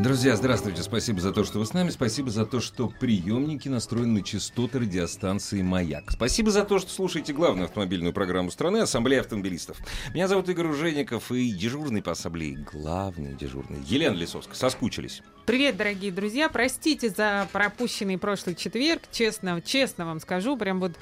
Друзья, 0.00 0.34
здравствуйте. 0.34 0.82
Спасибо 0.82 1.20
за 1.20 1.30
то, 1.30 1.44
что 1.44 1.58
вы 1.58 1.66
с 1.66 1.74
нами. 1.74 1.90
Спасибо 1.90 2.30
за 2.30 2.46
то, 2.46 2.58
что 2.60 2.88
приемники 2.88 3.68
настроены 3.68 4.20
на 4.20 4.22
частоты 4.22 4.78
радиостанции 4.78 5.60
«Маяк». 5.60 6.10
Спасибо 6.12 6.50
за 6.50 6.64
то, 6.64 6.78
что 6.78 6.90
слушаете 6.90 7.34
главную 7.34 7.66
автомобильную 7.66 8.14
программу 8.14 8.50
страны 8.50 8.78
«Ассамблея 8.78 9.20
автомобилистов». 9.20 9.76
Меня 10.14 10.26
зовут 10.26 10.48
Игорь 10.48 10.68
Ужеников 10.68 11.30
и 11.30 11.52
дежурный 11.52 12.00
по 12.00 12.12
ассамблее, 12.12 12.56
главный 12.72 13.34
дежурный, 13.34 13.80
Елена 13.86 14.14
Лисовская. 14.14 14.54
Соскучились. 14.54 15.20
Привет, 15.44 15.76
дорогие 15.76 16.12
друзья. 16.12 16.48
Простите 16.48 17.10
за 17.10 17.46
пропущенный 17.52 18.16
прошлый 18.16 18.54
четверг. 18.54 19.02
Честно, 19.12 19.60
честно 19.60 20.06
вам 20.06 20.20
скажу, 20.20 20.56
прям 20.56 20.80
вот 20.80 20.92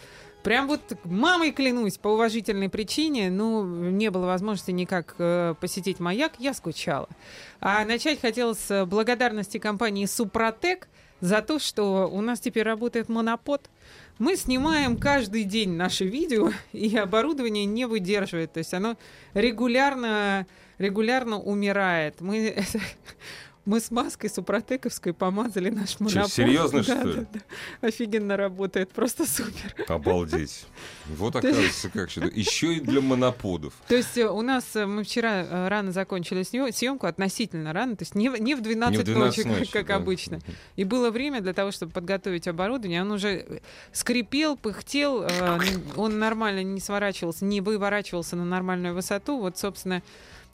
Прям 0.43 0.69
вот 0.69 0.81
мамой 1.05 1.53
клянусь, 1.53 1.99
по 1.99 2.09
уважительной 2.09 2.69
причине, 2.69 3.31
ну, 3.31 3.65
не 3.65 4.11
было 4.11 4.27
возможности 4.27 4.71
никак 4.71 5.15
э, 5.19 5.55
посетить 5.61 6.01
маяк, 6.01 6.33
я 6.39 6.55
скучала. 6.55 7.09
А 7.61 7.85
начать 7.85 8.21
хотелось 8.21 8.59
с 8.59 8.87
благодарности 8.87 9.59
компании 9.59 10.07
Супротек 10.07 10.89
за 11.21 11.43
то, 11.43 11.59
что 11.59 12.09
у 12.11 12.21
нас 12.21 12.41
теперь 12.41 12.65
работает 12.65 13.09
монопод. 13.09 13.69
Мы 14.19 14.37
снимаем 14.37 14.97
каждый 14.97 15.45
день 15.45 15.75
наши 15.75 16.05
видео, 16.05 16.51
и 16.73 16.97
оборудование 16.97 17.65
не 17.65 17.87
выдерживает. 17.87 18.53
То 18.53 18.59
есть 18.59 18.75
оно 18.75 18.97
регулярно, 19.35 20.47
регулярно 20.79 21.39
умирает. 21.39 22.21
Мы 22.21 22.57
мы 23.69 23.81
с 23.81 23.91
маской 23.91 24.31
супротековской 24.31 25.13
помазали 25.13 25.69
наш 25.69 26.01
монопол. 26.01 26.27
Что, 26.27 26.37
серьезно, 26.37 26.79
да, 26.79 26.85
что 26.85 27.07
ли? 27.07 27.15
Да, 27.15 27.27
да. 27.35 27.89
Офигенно 27.89 28.39
работает, 28.39 28.91
просто 28.91 29.27
супер. 29.27 29.75
Обалдеть. 29.89 30.65
Вот 31.07 31.37
оказывается, 31.37 31.91
как 31.91 32.09
что 32.09 32.23
Еще 32.23 32.77
и 32.77 32.81
для 32.81 33.03
моноподов. 33.03 33.75
То 33.87 33.95
есть 33.95 34.17
э, 34.17 34.27
у 34.27 34.41
нас, 34.41 34.75
э, 34.75 34.87
мы 34.87 35.05
вчера 35.05 35.43
э, 35.43 35.69
рано 35.69 35.93
закончили 35.93 36.45
съемку, 36.45 37.07
относительно 37.07 37.75
рано, 37.75 37.95
то 37.95 38.05
есть 38.05 38.15
не, 38.15 38.31
не 38.41 38.55
в 38.55 38.63
12, 38.63 38.97
не 38.97 39.03
в 39.03 39.05
12 39.05 39.45
ночи, 39.45 39.59
ночи, 39.59 39.71
как 39.71 39.89
да. 39.89 39.97
обычно. 39.97 40.41
И 40.77 40.85
было 40.85 41.11
время 41.11 41.43
для 41.43 41.53
того, 41.53 41.71
чтобы 41.71 41.93
подготовить 41.93 42.49
оборудование. 42.49 43.03
Он 43.03 43.13
уже 43.13 43.61
скрипел, 43.93 44.57
пыхтел, 44.57 45.27
он 45.97 46.19
нормально 46.19 46.63
не 46.63 46.81
сворачивался, 46.81 47.45
не 47.45 47.61
выворачивался 47.61 48.35
на 48.35 48.47
нормальную 48.47 48.95
высоту. 48.95 49.39
Вот, 49.39 49.59
собственно, 49.59 50.03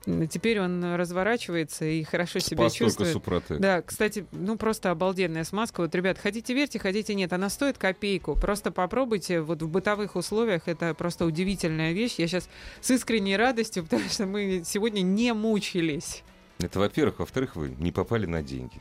Теперь 0.05 0.61
он 0.61 0.95
разворачивается 0.95 1.85
и 1.85 2.03
хорошо 2.03 2.39
Спас 2.39 2.49
себя 2.49 2.71
чувствует. 2.71 3.13
Супротек. 3.13 3.59
Да, 3.59 3.83
кстати, 3.83 4.27
ну 4.33 4.57
просто 4.57 4.91
обалденная 4.91 5.45
смазка. 5.45 5.81
Вот, 5.81 5.95
ребят, 5.95 6.19
хотите 6.19 6.53
верьте, 6.55 6.79
хотите 6.79 7.15
нет, 7.15 7.33
она 7.33 7.49
стоит 7.49 7.79
копейку. 7.79 8.37
Просто 8.37 8.71
попробуйте. 8.71 9.41
Вот 9.41 9.63
в 9.63 9.69
бытовых 9.69 10.17
условиях 10.17 10.69
это 10.69 10.95
просто 10.95 11.25
удивительная 11.25 11.93
вещь. 11.93 12.15
Я 12.19 12.29
сейчас 12.29 12.49
с 12.81 12.91
искренней 12.91 13.37
радостью, 13.37 13.83
потому 13.85 14.09
что 14.09 14.27
мы 14.27 14.63
сегодня 14.65 15.01
не 15.01 15.33
мучились. 15.33 16.23
Это 16.59 16.79
во-первых. 16.79 17.19
Во-вторых, 17.19 17.57
вы 17.57 17.75
не 17.79 17.93
попали 17.93 18.27
на 18.27 18.43
деньги. 18.43 18.81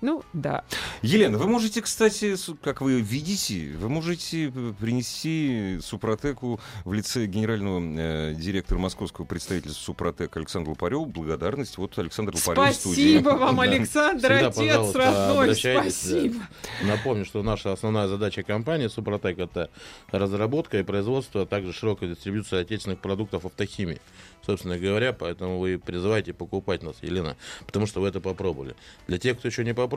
Ну, 0.00 0.22
да. 0.32 0.64
Елена, 1.02 1.38
вы 1.38 1.46
можете, 1.46 1.82
кстати, 1.82 2.36
как 2.62 2.80
вы 2.80 3.00
видите, 3.00 3.72
вы 3.78 3.88
можете 3.88 4.52
принести 4.78 5.78
Супротеку 5.82 6.60
в 6.84 6.92
лице 6.92 7.26
генерального 7.26 7.80
э, 7.80 8.34
директора 8.34 8.78
московского 8.78 9.24
представительства 9.24 9.82
Супротек 9.82 10.36
Александра 10.36 10.70
Лупарева 10.70 11.04
благодарность. 11.04 11.78
Вот 11.78 11.98
Александр 11.98 12.34
Лупарев 12.34 12.74
Спасибо 12.74 13.30
вам, 13.30 13.58
Александр, 13.60 14.28
да. 14.28 14.48
отец 14.48 14.54
Всегда, 14.54 15.28
родной, 15.28 15.54
спасибо. 15.56 16.42
Напомню, 16.84 17.24
что 17.24 17.42
наша 17.42 17.72
основная 17.72 18.06
задача 18.06 18.44
компании 18.44 18.86
Супротек 18.86 19.38
это 19.38 19.68
разработка 20.12 20.78
и 20.78 20.84
производство, 20.84 21.42
а 21.42 21.46
также 21.46 21.72
широкая 21.72 22.10
дистрибьюция 22.10 22.60
отечественных 22.60 23.00
продуктов 23.00 23.44
автохимии 23.44 24.00
собственно 24.48 24.78
говоря, 24.78 25.12
поэтому 25.12 25.58
вы 25.58 25.78
призываете 25.78 26.32
покупать 26.32 26.82
нас, 26.82 26.96
Елена, 27.02 27.36
потому 27.66 27.86
что 27.86 28.00
вы 28.00 28.08
это 28.08 28.18
попробовали. 28.20 28.74
Для 29.06 29.18
тех, 29.18 29.38
кто 29.38 29.48
еще 29.48 29.62
не 29.62 29.74
попробовал, 29.74 29.87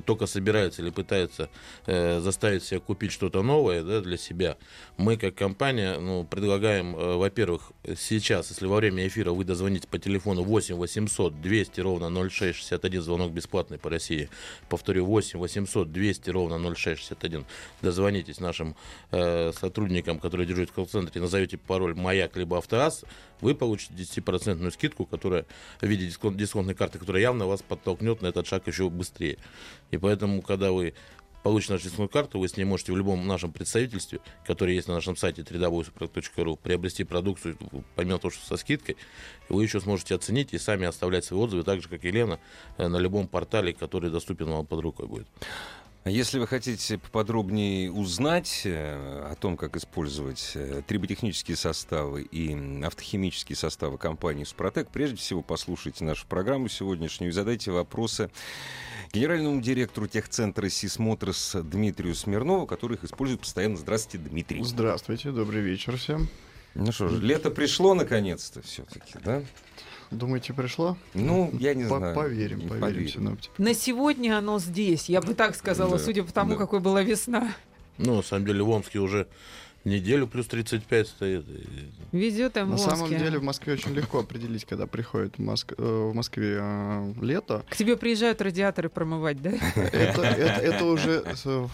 только 0.00 0.26
собирается 0.26 0.82
или 0.82 0.90
пытается 0.90 1.48
э, 1.86 2.20
заставить 2.20 2.64
себя 2.64 2.80
купить 2.80 3.12
что-то 3.12 3.42
новое 3.42 3.82
да, 3.82 4.00
для 4.00 4.16
себя, 4.16 4.56
мы 4.96 5.16
как 5.16 5.34
компания 5.34 5.98
ну, 5.98 6.24
предлагаем, 6.24 6.96
э, 6.96 7.16
во-первых, 7.16 7.72
сейчас, 7.96 8.50
если 8.50 8.66
во 8.66 8.76
время 8.76 9.06
эфира 9.06 9.32
вы 9.32 9.44
дозвоните 9.44 9.88
по 9.88 9.98
телефону 9.98 10.42
8 10.42 10.76
800 10.76 11.40
200 11.40 11.80
ровно 11.80 12.28
0661, 12.30 13.02
звонок 13.02 13.32
бесплатный 13.32 13.78
по 13.78 13.90
России, 13.90 14.28
повторю, 14.68 15.06
8 15.06 15.38
800 15.38 15.92
200 15.92 16.30
ровно 16.30 16.74
0661, 16.74 17.44
дозвонитесь 17.82 18.40
нашим 18.40 18.76
э, 19.10 19.52
сотрудникам, 19.52 20.18
которые 20.18 20.46
держат 20.46 20.70
в 20.70 20.72
колл-центре, 20.72 21.20
назовете 21.20 21.58
пароль 21.58 21.94
«Маяк» 21.94 22.36
либо 22.36 22.58
«Автоаз», 22.58 23.04
вы 23.42 23.54
получите 23.54 23.92
10% 23.94 24.70
скидку, 24.70 25.04
которая 25.04 25.44
в 25.80 25.86
виде 25.86 26.06
дисконт, 26.06 26.36
дисконтной 26.36 26.74
карты, 26.74 26.98
которая 26.98 27.22
явно 27.22 27.46
вас 27.46 27.60
подтолкнет 27.60 28.22
на 28.22 28.28
этот 28.28 28.46
шаг 28.46 28.66
еще 28.66 28.88
быстрее. 28.88 29.36
И 29.90 29.98
поэтому, 29.98 30.40
когда 30.40 30.72
вы 30.72 30.94
получите 31.42 31.72
нашу 31.72 31.84
дисконтную 31.84 32.08
карту, 32.08 32.38
вы 32.38 32.48
с 32.48 32.56
ней 32.56 32.64
можете 32.64 32.92
в 32.92 32.96
любом 32.96 33.26
нашем 33.26 33.52
представительстве, 33.52 34.20
которое 34.46 34.74
есть 34.74 34.88
на 34.88 34.94
нашем 34.94 35.16
сайте 35.16 35.42
www.suprotec.ru, 35.42 36.58
приобрести 36.62 37.04
продукцию, 37.04 37.56
помимо 37.96 38.18
того, 38.18 38.30
что 38.30 38.46
со 38.46 38.56
скидкой, 38.56 38.96
вы 39.48 39.64
еще 39.64 39.80
сможете 39.80 40.14
оценить 40.14 40.54
и 40.54 40.58
сами 40.58 40.86
оставлять 40.86 41.24
свои 41.24 41.40
отзывы, 41.40 41.64
так 41.64 41.82
же, 41.82 41.88
как 41.88 42.04
и 42.04 42.10
Лена, 42.10 42.38
э, 42.78 42.86
на 42.86 42.96
любом 42.96 43.26
портале, 43.26 43.72
который 43.72 44.10
доступен 44.10 44.46
вам 44.46 44.66
под 44.66 44.80
рукой 44.80 45.06
будет. 45.06 45.26
Если 46.04 46.40
вы 46.40 46.48
хотите 46.48 46.98
поподробнее 46.98 47.92
узнать 47.92 48.62
э, 48.64 49.30
о 49.30 49.36
том, 49.36 49.56
как 49.56 49.76
использовать 49.76 50.50
э, 50.56 50.82
триботехнические 50.84 51.56
составы 51.56 52.22
и 52.22 52.82
автохимические 52.82 53.54
составы 53.54 53.98
компании 53.98 54.42
«Супротек», 54.42 54.88
прежде 54.88 55.16
всего 55.18 55.42
послушайте 55.42 56.02
нашу 56.04 56.26
программу 56.26 56.68
сегодняшнюю 56.68 57.30
и 57.30 57.32
задайте 57.32 57.70
вопросы 57.70 58.30
генеральному 59.12 59.60
директору 59.60 60.08
техцентра 60.08 60.68
«Сисмотрос» 60.68 61.54
Дмитрию 61.54 62.16
Смирнову, 62.16 62.66
который 62.66 62.96
их 62.96 63.04
использует 63.04 63.42
постоянно. 63.42 63.76
Здравствуйте, 63.76 64.28
Дмитрий. 64.28 64.60
Здравствуйте, 64.64 65.30
добрый 65.30 65.60
вечер 65.60 65.96
всем. 65.98 66.28
Ну 66.74 66.92
что 66.92 67.08
же, 67.08 67.20
лето 67.20 67.50
пришло 67.50 67.94
наконец-то 67.94 68.62
все-таки, 68.62 69.14
да? 69.24 69.42
Думаете, 70.10 70.52
пришло? 70.52 70.96
Ну, 71.14 71.50
я 71.58 71.74
не 71.74 71.84
знаю. 71.84 72.14
Поверим, 72.14 72.68
поверим 72.68 73.08
синоптикам. 73.08 73.64
На 73.64 73.74
сегодня 73.74 74.36
оно 74.36 74.58
здесь, 74.58 75.08
я 75.08 75.22
бы 75.22 75.34
так 75.34 75.56
сказала, 75.56 75.92
да, 75.92 76.04
судя 76.04 76.22
по 76.22 76.32
тому, 76.32 76.52
да. 76.52 76.58
какой 76.58 76.80
была 76.80 77.02
весна. 77.02 77.54
Ну, 77.98 78.16
на 78.16 78.22
самом 78.22 78.46
деле, 78.46 78.62
в 78.62 78.68
Омске 78.68 78.98
уже 78.98 79.26
неделю 79.84 80.26
плюс 80.26 80.46
35 80.46 81.08
стоит. 81.08 81.46
Везет 82.12 82.56
им 82.56 82.70
На 82.70 82.78
самом 82.78 83.08
деле 83.08 83.38
в 83.38 83.42
Москве 83.42 83.74
очень 83.74 83.92
легко 83.92 84.20
определить, 84.20 84.64
когда 84.64 84.86
приходит 84.86 85.36
в, 85.36 85.38
Моск... 85.40 85.72
Э, 85.76 86.10
в 86.10 86.14
Москве 86.14 86.58
э, 86.60 87.14
лето. 87.20 87.64
К 87.68 87.76
тебе 87.76 87.96
приезжают 87.96 88.40
радиаторы 88.40 88.88
промывать, 88.88 89.40
да? 89.42 89.50
Это, 89.50 90.22
это, 90.22 90.60
это 90.60 90.84
уже 90.84 91.24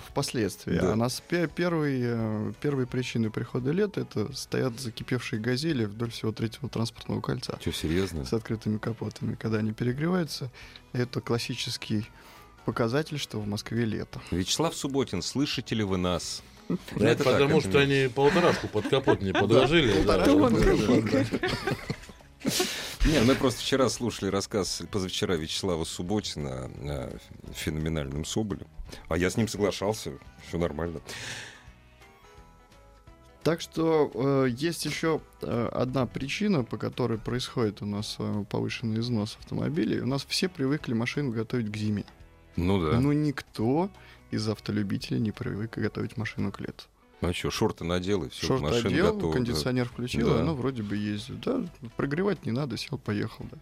впоследствии. 0.08 0.78
Да. 0.78 0.92
А 0.92 0.96
нас 0.96 1.22
первые, 1.54 2.14
э, 2.16 2.52
первые 2.60 2.86
причины 2.86 3.30
прихода 3.30 3.72
лета 3.72 4.00
это 4.00 4.32
стоят 4.34 4.78
закипевшие 4.80 5.40
газели 5.40 5.84
вдоль 5.84 6.10
всего 6.10 6.32
третьего 6.32 6.68
транспортного 6.68 7.20
кольца. 7.20 7.58
Что, 7.60 7.72
серьезно? 7.72 8.24
С 8.24 8.32
открытыми 8.32 8.78
капотами. 8.78 9.34
Когда 9.34 9.58
они 9.58 9.72
перегреваются, 9.72 10.50
это 10.92 11.20
классический 11.20 12.06
показатель, 12.64 13.18
что 13.18 13.40
в 13.40 13.46
Москве 13.46 13.84
лето. 13.84 14.20
Вячеслав 14.30 14.76
Субботин, 14.76 15.22
слышите 15.22 15.74
ли 15.74 15.84
вы 15.84 15.96
нас? 15.96 16.42
Да, 16.96 17.08
это 17.08 17.24
потому 17.24 17.60
что 17.60 17.78
они 17.78 18.08
полторашку 18.14 18.68
под 18.68 18.88
капот 18.88 19.20
не 19.22 19.32
подложили. 19.32 19.92
Не, 23.04 23.20
мы 23.20 23.34
просто 23.34 23.60
вчера 23.60 23.88
слушали 23.88 24.30
рассказ, 24.30 24.82
позавчера 24.90 25.36
Вячеслава 25.36 25.84
Субботина 25.84 26.70
о 26.82 27.18
феноменальном 27.54 28.24
Соболе. 28.24 28.66
А 29.08 29.16
я 29.16 29.30
с 29.30 29.36
ним 29.36 29.48
соглашался, 29.48 30.12
все 30.46 30.58
нормально. 30.58 31.00
Так 33.42 33.62
что 33.62 34.10
э, 34.12 34.48
есть 34.50 34.84
еще 34.84 35.22
э, 35.40 35.68
одна 35.72 36.04
причина, 36.06 36.64
по 36.64 36.76
которой 36.76 37.18
происходит 37.18 37.80
у 37.80 37.86
нас 37.86 38.16
э, 38.18 38.44
повышенный 38.50 39.00
износ 39.00 39.38
автомобилей. 39.40 40.00
У 40.00 40.06
нас 40.06 40.26
все 40.28 40.50
привыкли 40.50 40.92
машину 40.92 41.32
готовить 41.32 41.72
к 41.72 41.76
зиме. 41.76 42.04
Ну 42.56 42.84
да. 42.84 43.00
Но 43.00 43.12
никто 43.14 43.88
из 44.30 44.48
автолюбителей 44.48 45.20
не 45.20 45.32
привык 45.32 45.76
готовить 45.78 46.16
машину 46.16 46.52
к 46.52 46.60
лету. 46.60 46.84
Ну 47.20 47.28
а 47.28 47.32
что, 47.32 47.50
шорты 47.50 47.84
надел 47.84 48.24
и 48.24 48.28
все, 48.28 48.46
Шорты 48.46 48.64
машина 48.64 48.88
одел, 48.88 49.14
готова. 49.14 49.32
кондиционер 49.32 49.86
да. 49.86 49.92
включил, 49.92 50.30
да. 50.30 50.40
оно 50.40 50.54
вроде 50.54 50.82
бы 50.82 50.96
ездит. 50.96 51.40
Да, 51.40 51.64
прогревать 51.96 52.46
не 52.46 52.52
надо, 52.52 52.76
сел, 52.76 52.98
поехал, 52.98 53.46
да. 53.50 53.58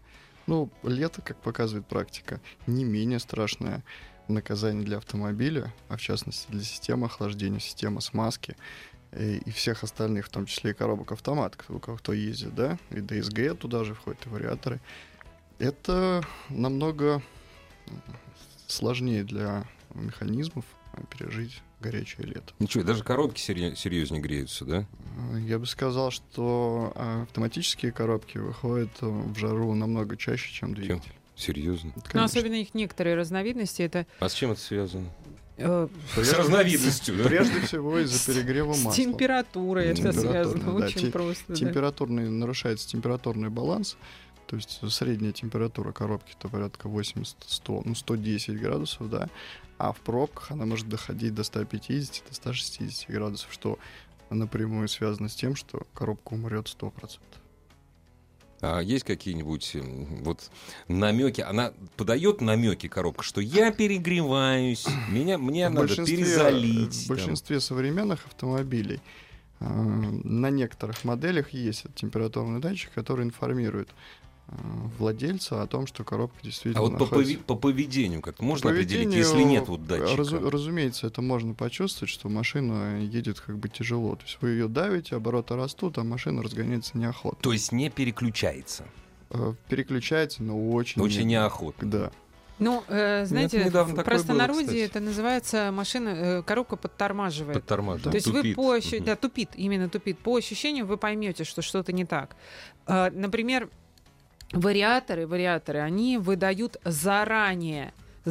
Ну, 0.46 0.70
лето, 0.82 1.22
как 1.22 1.40
показывает 1.40 1.86
практика, 1.86 2.40
не 2.66 2.84
менее 2.84 3.18
страшное 3.18 3.82
наказание 4.28 4.84
для 4.84 4.98
автомобиля, 4.98 5.72
а 5.88 5.96
в 5.96 6.00
частности 6.00 6.50
для 6.50 6.62
системы 6.62 7.06
охлаждения, 7.06 7.60
системы 7.60 8.00
смазки 8.00 8.56
и, 9.12 9.38
и 9.38 9.50
всех 9.50 9.82
остальных, 9.82 10.26
в 10.26 10.30
том 10.30 10.46
числе 10.46 10.72
и 10.72 10.74
коробок 10.74 11.12
автомат, 11.12 11.56
кто, 11.56 11.78
кто 11.78 12.12
ездит, 12.12 12.54
да, 12.54 12.78
и 12.90 12.96
DSG 12.96 13.56
туда 13.56 13.84
же 13.84 13.94
входят, 13.94 14.26
и 14.26 14.28
вариаторы. 14.28 14.80
Это 15.58 16.22
намного 16.48 17.22
сложнее 18.66 19.24
для 19.24 19.66
механизмов 20.00 20.64
пережить 21.10 21.62
горячее 21.80 22.26
лето. 22.26 22.52
Ничего, 22.58 22.84
даже 22.84 23.04
коробки 23.04 23.40
серьезнее 23.40 24.20
греются, 24.20 24.64
да? 24.64 24.86
Я 25.38 25.58
бы 25.58 25.66
сказал, 25.66 26.10
что 26.10 26.92
автоматические 27.24 27.92
коробки 27.92 28.38
выходят 28.38 28.90
в 29.00 29.36
жару 29.36 29.74
намного 29.74 30.16
чаще, 30.16 30.52
чем 30.52 30.74
двигатель. 30.74 31.02
Чем? 31.02 31.12
Серьезно? 31.36 31.92
Ну, 32.14 32.22
особенно 32.22 32.54
их 32.54 32.74
некоторые 32.74 33.14
разновидности. 33.14 33.82
Это... 33.82 34.06
А 34.20 34.28
с 34.28 34.32
чем 34.32 34.52
это 34.52 34.60
связано? 34.60 35.10
Э, 35.58 35.88
с 36.14 36.32
разновидностью, 36.32 37.16
да? 37.16 37.24
Прежде 37.24 37.60
всего 37.60 37.98
из-за 38.00 38.32
перегрева 38.32 38.68
масла. 38.68 38.90
С 38.90 38.96
температурой 38.96 39.86
это 39.86 40.12
связано, 40.12 40.74
очень 40.74 41.10
просто. 41.10 41.54
Температурный, 41.54 42.28
нарушается 42.28 42.88
температурный 42.88 43.48
баланс, 43.48 43.96
то 44.46 44.56
есть 44.56 44.80
средняя 44.90 45.32
температура 45.32 45.92
коробки 45.92 46.34
то 46.38 46.48
порядка 46.48 46.88
80-100, 46.88 47.82
ну 47.84 47.94
110 47.94 48.60
градусов, 48.60 49.10
да, 49.10 49.28
а 49.78 49.92
в 49.92 50.00
пробках 50.00 50.50
она 50.50 50.66
может 50.66 50.88
доходить 50.88 51.34
до 51.34 51.42
150-160 51.42 53.04
градусов, 53.08 53.52
что 53.52 53.78
напрямую 54.30 54.88
связано 54.88 55.28
с 55.28 55.34
тем, 55.34 55.56
что 55.56 55.86
коробка 55.94 56.34
умрет 56.34 56.66
100%. 56.66 57.20
А 58.62 58.80
есть 58.80 59.04
какие-нибудь 59.04 59.76
вот 60.22 60.50
намеки? 60.88 61.42
Она 61.42 61.72
подает 61.96 62.40
намеки 62.40 62.88
коробка, 62.88 63.22
что 63.22 63.40
я 63.40 63.70
перегреваюсь, 63.70 64.86
меня 65.10 65.36
мне 65.36 65.68
в 65.68 65.74
надо 65.74 65.94
перезалить. 65.94 66.94
В 66.94 67.08
большинстве 67.08 67.56
там. 67.56 67.60
современных 67.60 68.24
автомобилей 68.26 69.00
э, 69.60 69.66
на 69.66 70.48
некоторых 70.50 71.04
моделях 71.04 71.50
есть 71.50 71.84
температурный 71.94 72.60
датчик, 72.60 72.92
который 72.94 73.26
информирует 73.26 73.90
владельца 74.98 75.62
о 75.62 75.66
том, 75.66 75.86
что 75.86 76.04
коробка 76.04 76.38
действительно. 76.42 76.78
А 76.78 76.88
вот 76.88 77.00
находится... 77.00 77.42
по, 77.44 77.56
поведению 77.56 78.22
как-то 78.22 78.44
можно 78.44 78.70
по 78.70 78.74
определить, 78.74 79.12
если 79.12 79.42
нет 79.42 79.66
вот 79.68 79.86
датчика? 79.86 80.16
Разу, 80.16 80.50
разумеется, 80.50 81.08
это 81.08 81.20
можно 81.20 81.54
почувствовать, 81.54 82.10
что 82.10 82.28
машина 82.28 83.00
едет 83.00 83.40
как 83.40 83.58
бы 83.58 83.68
тяжело. 83.68 84.14
То 84.16 84.22
есть 84.22 84.38
вы 84.40 84.50
ее 84.50 84.68
давите, 84.68 85.16
обороты 85.16 85.56
растут, 85.56 85.98
а 85.98 86.04
машина 86.04 86.42
разгоняется 86.42 86.96
неохотно. 86.96 87.38
То 87.42 87.52
есть 87.52 87.72
не 87.72 87.90
переключается? 87.90 88.84
Э, 89.30 89.54
переключается, 89.68 90.42
но 90.42 90.70
очень. 90.70 91.02
Очень 91.02 91.26
неохотно. 91.26 91.90
Да. 91.90 92.12
Ну, 92.58 92.84
э, 92.88 93.26
знаете, 93.26 93.68
в 93.68 94.02
простонародье 94.02 94.66
было, 94.66 94.84
это 94.84 95.00
называется 95.00 95.70
машина, 95.72 96.08
э, 96.08 96.42
коробка 96.42 96.76
подтормаживает. 96.76 97.58
Подтормаживает. 97.58 98.12
То 98.12 98.16
есть 98.16 98.26
тупит. 98.26 98.44
вы 98.44 98.54
по 98.54 98.72
ощущению, 98.72 99.02
угу. 99.02 99.06
да, 99.06 99.16
тупит, 99.16 99.50
именно 99.56 99.88
тупит. 99.90 100.18
По 100.20 100.36
ощущению 100.36 100.86
вы 100.86 100.96
поймете, 100.96 101.44
что 101.44 101.60
что-то 101.60 101.92
не 101.92 102.06
так. 102.06 102.36
Э, 102.86 103.10
например, 103.10 103.68
вариаторы, 104.52 105.26
вариаторы, 105.26 105.80
они 105.80 106.18
выдают 106.18 106.76
заранее 106.84 107.92
э, 108.24 108.30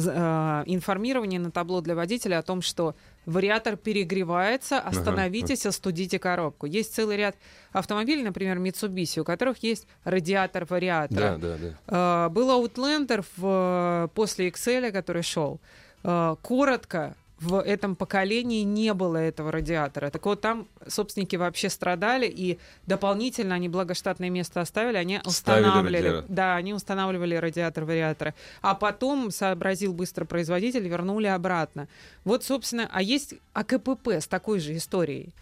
информирование 0.66 1.40
на 1.40 1.50
табло 1.50 1.80
для 1.80 1.94
водителя 1.94 2.38
о 2.38 2.42
том, 2.42 2.62
что 2.62 2.94
вариатор 3.24 3.76
перегревается, 3.76 4.78
остановитесь, 4.78 5.62
ага. 5.62 5.70
остудите 5.70 6.18
коробку. 6.18 6.66
Есть 6.66 6.94
целый 6.94 7.16
ряд 7.16 7.36
автомобилей, 7.72 8.22
например, 8.22 8.58
Mitsubishi, 8.58 9.20
у 9.20 9.24
которых 9.24 9.62
есть 9.62 9.86
радиатор 10.04 10.64
вариатора. 10.64 11.38
Да, 11.38 11.56
да, 11.56 11.56
да. 11.86 12.26
Э, 12.26 12.28
был 12.30 12.50
Outlander 12.50 13.24
в, 13.36 14.10
после 14.14 14.48
Excel, 14.48 14.90
который 14.92 15.22
шел. 15.22 15.60
Э, 16.02 16.36
коротко 16.42 17.16
в 17.40 17.60
этом 17.60 17.96
поколении 17.96 18.62
не 18.62 18.94
было 18.94 19.18
этого 19.18 19.52
радиатора. 19.52 20.10
Так 20.10 20.24
вот, 20.24 20.40
там 20.40 20.68
собственники 20.86 21.36
вообще 21.36 21.68
страдали, 21.68 22.26
и 22.26 22.58
дополнительно 22.86 23.54
они 23.54 23.68
благоштатное 23.68 24.30
место 24.30 24.60
оставили, 24.60 24.96
они 24.96 25.20
устанавливали, 25.24 26.24
да, 26.28 26.56
они 26.56 26.72
устанавливали 26.72 27.34
радиатор 27.34 27.84
вариатора. 27.84 28.34
А 28.62 28.74
потом 28.74 29.30
сообразил 29.30 29.92
быстро 29.92 30.24
производитель, 30.24 30.88
вернули 30.88 31.26
обратно. 31.26 31.88
Вот, 32.24 32.42
собственно, 32.42 32.88
а 32.90 33.02
есть 33.02 33.34
АКПП 33.52 34.08
с 34.08 34.26
такой 34.26 34.60
же 34.60 34.76
историей 34.76 35.32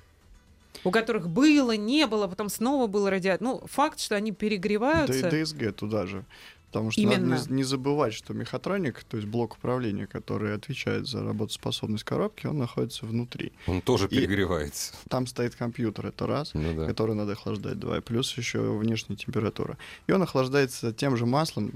у 0.82 0.90
которых 0.90 1.28
было, 1.28 1.76
не 1.76 2.06
было, 2.06 2.26
потом 2.26 2.48
снова 2.48 2.86
был 2.86 3.08
радиатор. 3.08 3.42
Ну, 3.42 3.62
факт, 3.66 4.00
что 4.00 4.16
они 4.16 4.32
перегреваются. 4.32 5.30
Да 5.30 5.38
и 5.38 5.44
ДСГ 5.44 5.72
туда 5.72 6.04
же. 6.04 6.24
Потому 6.74 6.90
что 6.90 7.00
Именно. 7.02 7.36
надо 7.36 7.52
не 7.52 7.62
забывать, 7.62 8.14
что 8.14 8.34
мехатроник, 8.34 9.04
то 9.04 9.16
есть 9.16 9.28
блок 9.28 9.54
управления, 9.54 10.08
который 10.08 10.56
отвечает 10.56 11.06
за 11.06 11.22
работоспособность 11.22 12.02
коробки, 12.02 12.48
он 12.48 12.58
находится 12.58 13.06
внутри. 13.06 13.52
Он 13.68 13.80
тоже 13.80 14.08
перегревается. 14.08 14.92
И 15.06 15.08
там 15.08 15.28
стоит 15.28 15.54
компьютер, 15.54 16.06
это 16.06 16.26
раз, 16.26 16.52
ну, 16.52 16.74
да. 16.74 16.86
который 16.86 17.14
надо 17.14 17.34
охлаждать, 17.34 17.78
два, 17.78 18.00
плюс 18.00 18.36
еще 18.36 18.76
внешняя 18.76 19.14
температура. 19.14 19.78
И 20.08 20.12
он 20.12 20.20
охлаждается 20.22 20.92
тем 20.92 21.16
же 21.16 21.26
маслом, 21.26 21.70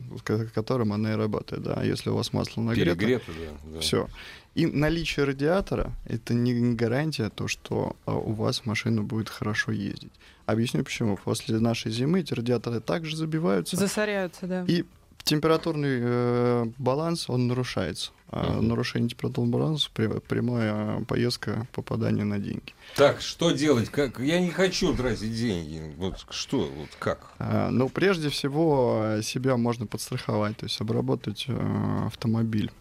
которым 0.52 0.92
она 0.92 1.12
и 1.12 1.14
работает. 1.14 1.62
Да? 1.62 1.80
Если 1.84 2.10
у 2.10 2.16
вас 2.16 2.32
масло 2.32 2.60
нагрето, 2.60 2.96
Перегрето, 2.96 3.30
да, 3.38 3.74
да. 3.74 3.78
все. 3.78 4.08
И 4.56 4.66
наличие 4.66 5.26
радиатора— 5.26 5.92
это 6.06 6.34
не 6.34 6.74
гарантия 6.74 7.30
то, 7.30 7.46
что 7.46 7.94
а, 8.04 8.16
у 8.16 8.32
вас 8.32 8.66
машина 8.66 9.04
будет 9.04 9.28
хорошо 9.28 9.70
ездить. 9.70 10.10
Объясню 10.48 10.82
почему. 10.82 11.18
После 11.22 11.58
нашей 11.58 11.92
зимы 11.92 12.20
эти 12.20 12.32
радиаторы 12.32 12.80
также 12.80 13.18
забиваются. 13.18 13.76
Засоряются, 13.76 14.46
да. 14.46 14.64
И 14.66 14.86
температурный 15.22 15.98
э, 16.00 16.66
баланс, 16.78 17.28
он 17.28 17.48
нарушается. 17.48 18.12
А 18.30 18.46
uh-huh. 18.46 18.62
нарушение 18.62 19.10
температурного 19.10 19.58
баланса 19.58 19.90
прямая 19.92 21.04
поездка 21.04 21.66
попадания 21.72 22.24
на 22.24 22.38
деньги. 22.38 22.72
Так, 22.96 23.20
что 23.20 23.50
делать? 23.50 23.90
Как? 23.90 24.20
Я 24.20 24.40
не 24.40 24.48
хочу 24.48 24.96
тратить 24.96 25.34
деньги. 25.34 25.94
Вот 25.98 26.24
что, 26.30 26.60
вот 26.60 26.88
как? 26.98 27.30
А, 27.38 27.68
ну, 27.68 27.90
прежде 27.90 28.30
всего, 28.30 29.18
себя 29.22 29.58
можно 29.58 29.86
подстраховать, 29.86 30.56
то 30.56 30.64
есть 30.64 30.80
обработать 30.80 31.44
э, 31.46 32.06
автомобиль 32.06 32.72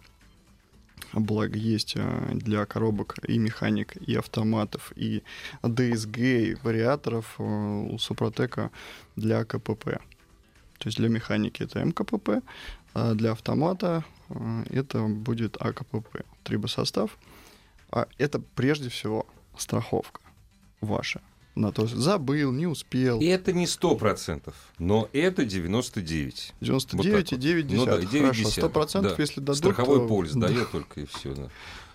благо 1.20 1.58
есть 1.58 1.94
э, 1.96 2.30
для 2.34 2.66
коробок 2.66 3.16
и 3.28 3.38
механик, 3.38 3.96
и 3.96 4.16
автоматов, 4.16 4.92
и 4.96 5.24
DSG, 5.64 6.18
и 6.18 6.56
вариаторов 6.64 7.36
э, 7.40 7.44
у 7.44 7.98
Супротека 7.98 8.72
для 9.16 9.44
КПП. 9.44 10.00
То 10.78 10.88
есть 10.88 10.98
для 10.98 11.10
механики 11.10 11.64
это 11.64 11.84
МКПП, 11.84 12.44
а 12.94 13.14
для 13.14 13.32
автомата 13.32 14.04
э, 14.30 14.64
это 14.70 15.04
будет 15.08 15.58
АКПП, 15.60 16.24
трибосостав. 16.44 17.18
А 17.92 18.08
это 18.18 18.40
прежде 18.40 18.90
всего 18.90 19.26
страховка 19.58 20.22
ваша 20.82 21.22
на 21.58 21.72
то 21.72 21.88
забыл, 21.88 22.52
не 22.52 22.68
успел. 22.68 23.20
И 23.20 23.26
это 23.26 23.52
не 23.52 23.68
сто 23.68 23.96
процентов, 23.96 24.56
но 24.80 25.10
это 25.14 25.46
99. 25.46 26.54
99,9. 26.62 27.64
Вот 27.64 27.72
ну, 27.72 27.86
да, 27.86 27.98
9 27.98 28.22
Хорошо, 28.22 28.50
сто 28.50 28.70
процентов, 28.70 29.18
да. 29.18 29.24
если 29.24 29.40
дадут... 29.40 29.58
Страховой 29.58 30.00
то... 30.00 30.08
полис 30.08 30.32
да. 30.36 30.48
дает 30.48 30.72
только 30.72 31.02
и 31.02 31.06
все. 31.06 31.34
Да. 31.34 31.50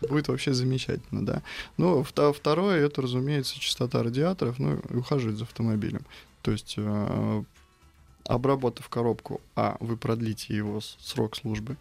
Будет 0.08 0.28
вообще 0.28 0.52
замечательно, 0.52 1.24
да. 1.24 1.42
Ну, 1.76 2.04
второе, 2.04 2.84
это, 2.84 3.02
разумеется, 3.02 3.58
частота 3.58 4.02
радиаторов, 4.02 4.58
ну, 4.58 4.80
и 4.90 4.96
ухаживать 4.96 5.36
за 5.36 5.44
автомобилем. 5.44 6.04
То 6.42 6.50
есть, 6.50 6.74
э, 6.76 7.44
обработав 8.26 8.88
коробку, 8.88 9.40
а, 9.54 9.76
вы 9.78 9.96
продлите 9.96 10.56
его 10.56 10.80
срок 10.80 11.36
службы, 11.36 11.76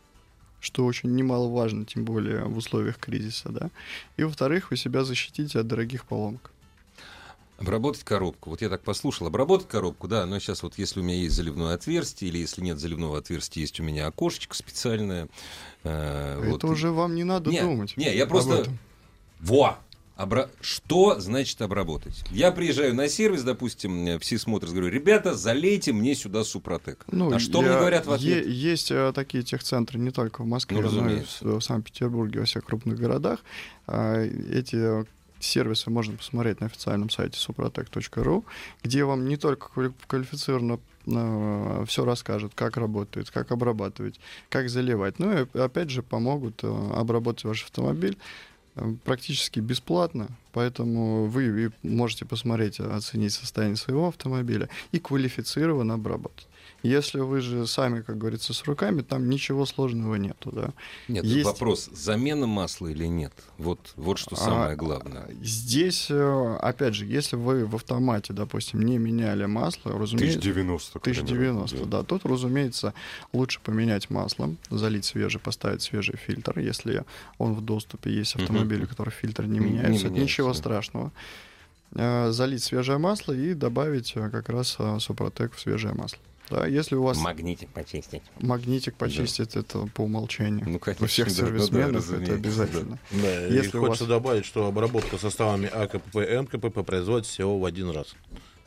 что 0.60 0.86
очень 0.86 1.16
немаловажно, 1.16 1.86
тем 1.86 2.06
более 2.06 2.44
в 2.46 2.58
условиях 2.58 3.00
кризиса, 3.00 3.50
да. 3.50 3.72
И, 4.18 4.24
во-вторых, 4.24 4.70
вы 4.70 4.78
себя 4.78 5.04
защитите 5.04 5.60
от 5.60 5.68
дорогих 5.68 6.06
поломок. 6.06 6.52
Обработать 7.62 8.04
коробку. 8.04 8.50
Вот 8.50 8.62
я 8.62 8.70
так 8.70 8.82
послушал. 8.82 9.28
Обработать 9.28 9.68
коробку, 9.68 10.08
да, 10.08 10.26
но 10.26 10.40
сейчас 10.40 10.64
вот 10.64 10.78
если 10.78 11.00
у 11.00 11.04
меня 11.04 11.18
есть 11.18 11.36
заливное 11.36 11.76
отверстие, 11.76 12.30
или 12.30 12.40
если 12.40 12.62
нет 12.62 12.80
заливного 12.80 13.20
отверстия, 13.20 13.62
есть 13.62 13.80
у 13.80 13.84
меня 13.84 14.08
окошечко 14.08 14.56
специальное. 14.56 15.28
Э, 15.84 16.40
Это 16.42 16.50
вот. 16.50 16.64
уже 16.64 16.92
вам 16.92 17.16
не 17.16 17.24
надо 17.24 17.52
не, 17.52 17.62
думать. 17.62 17.96
Не, 17.98 18.16
я 18.16 18.26
просто... 18.26 18.66
Во! 19.40 19.78
Обра... 20.16 20.50
Что 20.60 21.20
значит 21.20 21.62
обработать? 21.62 22.24
Я 22.30 22.52
приезжаю 22.52 22.94
на 22.94 23.08
сервис, 23.08 23.42
допустим, 23.42 24.20
все 24.20 24.38
смотрят, 24.38 24.72
говорю, 24.72 24.90
ребята, 24.90 25.34
залейте 25.34 25.94
мне 25.94 26.14
сюда 26.14 26.44
Супротек. 26.44 27.06
Ну, 27.12 27.34
а 27.34 27.40
что 27.40 27.64
я... 27.64 27.70
мне 27.70 27.78
говорят 27.80 28.06
в 28.06 28.12
ответ? 28.12 28.46
Е- 28.46 28.52
есть 28.52 28.92
а, 28.92 29.14
такие 29.14 29.44
техцентры 29.44 29.98
не 29.98 30.12
только 30.12 30.44
в 30.44 30.46
Москве, 30.46 30.80
ну, 30.80 30.92
но 30.92 31.10
и 31.10 31.22
в, 31.22 31.42
в 31.42 31.62
Санкт-Петербурге, 31.62 32.42
во 32.42 32.46
всех 32.46 32.66
крупных 32.66 33.00
городах. 33.00 33.40
А, 33.88 34.22
эти 34.24 35.06
сервисы 35.46 35.90
можно 35.90 36.18
посмотреть 36.18 36.60
на 36.60 36.68
официальном 36.68 37.10
сайте 37.10 37.38
suprotec.ru, 37.38 38.44
где 38.84 39.04
вам 39.04 39.28
не 39.28 39.38
только 39.38 39.70
квалифицированно 40.08 40.80
э, 41.06 41.86
все 41.88 42.06
расскажут, 42.06 42.54
как 42.56 42.78
работает, 42.78 43.32
как 43.32 43.52
обрабатывать, 43.52 44.20
как 44.50 44.70
заливать. 44.70 45.20
Ну 45.20 45.32
и 45.44 45.58
опять 45.58 45.90
же 45.90 46.04
помогут 46.04 46.64
э, 46.64 46.92
обработать 46.96 47.44
ваш 47.44 47.64
автомобиль 47.64 48.18
э, 48.76 48.94
практически 49.04 49.60
бесплатно, 49.60 50.28
поэтому 50.52 51.26
вы 51.26 51.72
можете 51.84 52.26
посмотреть, 52.26 52.80
оценить 52.80 53.34
состояние 53.34 53.78
своего 53.78 54.08
автомобиля 54.08 54.70
и 54.92 55.00
квалифицированно 55.00 55.96
обработать. 55.96 56.48
Если 56.84 57.20
вы 57.20 57.42
же 57.42 57.68
сами, 57.68 58.02
как 58.02 58.18
говорится, 58.18 58.54
с 58.54 58.64
руками, 58.64 59.02
там 59.02 59.30
ничего 59.30 59.66
сложного 59.66 60.16
нету, 60.16 60.52
да. 60.52 60.74
Нет, 61.08 61.24
Есть- 61.24 61.46
вопрос, 61.46 61.90
замена 61.94 62.48
масла 62.48 62.88
или 62.88 63.06
нет? 63.06 63.34
Вот, 63.60 63.94
вот 63.96 64.18
что 64.18 64.36
самое 64.36 64.72
А, 64.72 64.76
главное. 64.76 65.30
Здесь, 65.42 66.08
э, 66.10 66.58
опять 66.60 66.96
же, 66.96 67.06
если 67.06 67.36
вы 67.36 67.66
в 67.68 67.76
автомате, 67.76 68.34
допустим, 68.34 68.82
не 68.82 68.98
меняли 68.98 69.46
масло, 69.46 69.92
разумеется... 69.92 70.40
1090, 70.40 71.00
к 71.00 71.04
примеру, 71.04 71.24
1090, 71.24 71.86
да. 71.86 72.04
Тут, 72.04 72.26
разумеется, 72.26 72.94
лучше 73.32 73.60
поменять 73.62 74.10
масло, 74.10 74.56
залить 74.72 75.06
свежий, 75.06 75.40
поставить 75.40 75.84
свежий 75.84 76.18
фильтр, 76.18 76.58
если 76.60 77.06
он 77.38 77.54
в 77.54 77.62
доступе. 77.62 78.12
Есть 78.12 78.36
автомобили, 78.36 78.86
у 78.86 78.88
которых 78.88 79.14
фильтр 79.14 79.46
не 79.46 79.60
Не 79.60 79.66
меняется. 79.66 80.10
Ничего 80.10 80.50
да. 80.50 80.54
страшного. 80.56 81.12
Э, 81.94 82.32
Залить 82.32 82.64
свежее 82.64 82.98
масло 82.98 83.34
и 83.34 83.54
добавить 83.54 84.14
э, 84.16 84.30
как 84.30 84.50
раз 84.50 84.78
Супротек 85.00 85.54
в 85.54 85.60
свежее 85.60 85.94
масло. 85.94 86.20
Да, 86.52 86.68
если 86.68 86.96
у 86.96 87.04
вас 87.04 87.18
Магнитик 87.18 87.70
почистить. 87.70 88.22
магнитик 88.40 88.96
почистить, 88.96 89.56
это 89.56 89.88
по 89.96 90.02
умолчанию. 90.02 90.68
Ну, 90.70 90.80
конечно, 90.80 91.06
У 91.06 91.08
всех 91.08 91.28
да, 91.28 91.34
ну 91.34 91.40
да, 91.40 91.46
сервисменов 91.48 91.96
разумеется, 91.96 92.16
это 92.24 92.34
обязательно. 92.36 93.00
Да, 93.12 93.48
и 93.48 93.54
Если 93.54 93.78
у 93.78 93.82
хочется 93.82 94.04
вас- 94.04 94.10
добавить, 94.10 94.46
что 94.46 94.66
обработка 94.68 95.18
составами 95.18 95.68
АКПП 95.68 96.18
и 96.18 96.36
МКПП 96.42 96.84
производится 96.86 97.32
всего 97.32 97.58
в 97.60 97.66
один 97.66 97.90
раз. 97.90 98.16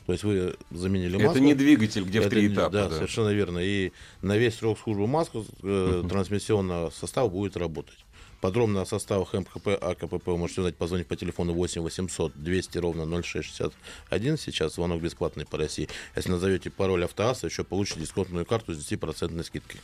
То 0.07 0.13
есть 0.13 0.25
вы 0.25 0.55
заменили 0.71 1.17
масло. 1.17 1.31
Это 1.31 1.41
не 1.41 1.55
двигатель, 1.55 2.05
где 2.05 2.21
в 2.21 2.27
Это 2.27 2.31
три 2.31 2.49
не- 2.49 2.55
этапа. 2.55 2.71
Да, 2.71 2.89
да. 2.89 2.97
совершенно 2.97 3.31
верно. 3.31 3.59
И 3.59 3.93
на 4.21 4.37
весь 4.37 4.57
срок 4.57 4.79
службы 4.79 5.07
масла 5.07 5.45
э, 5.63 6.05
трансмиссионного 6.09 6.91
состава 6.91 7.29
будет 7.29 7.57
работать. 7.57 8.04
Подробно 8.45 8.83
о 8.83 8.85
составах 8.85 9.33
МКП, 9.33 9.69
АКПП 9.69 10.27
вы 10.27 10.37
можете 10.37 10.61
узнать, 10.61 10.77
позвонить 10.77 11.07
по 11.07 11.17
телефону 11.17 11.55
8 11.55 11.81
800 11.81 12.35
200 12.37 12.77
ровно 12.77 13.23
0661. 13.23 14.37
Сейчас 14.37 14.75
звонок 14.75 15.01
бесплатный 15.01 15.47
по 15.47 15.57
России. 15.57 15.89
Если 16.15 16.29
назовете 16.29 16.69
пароль 16.69 17.05
автоаса, 17.05 17.47
еще 17.47 17.65
получите 17.65 18.01
дисконтную 18.01 18.45
карту 18.45 18.75
с 18.75 18.93
10% 18.93 19.43
скидкой. 19.45 19.81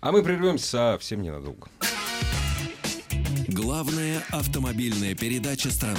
А 0.00 0.12
мы 0.12 0.22
прервемся 0.22 0.92
совсем 0.92 1.22
ненадолго. 1.22 1.66
Главная 3.48 4.22
автомобильная 4.30 5.16
передача 5.16 5.72
страны. 5.72 5.98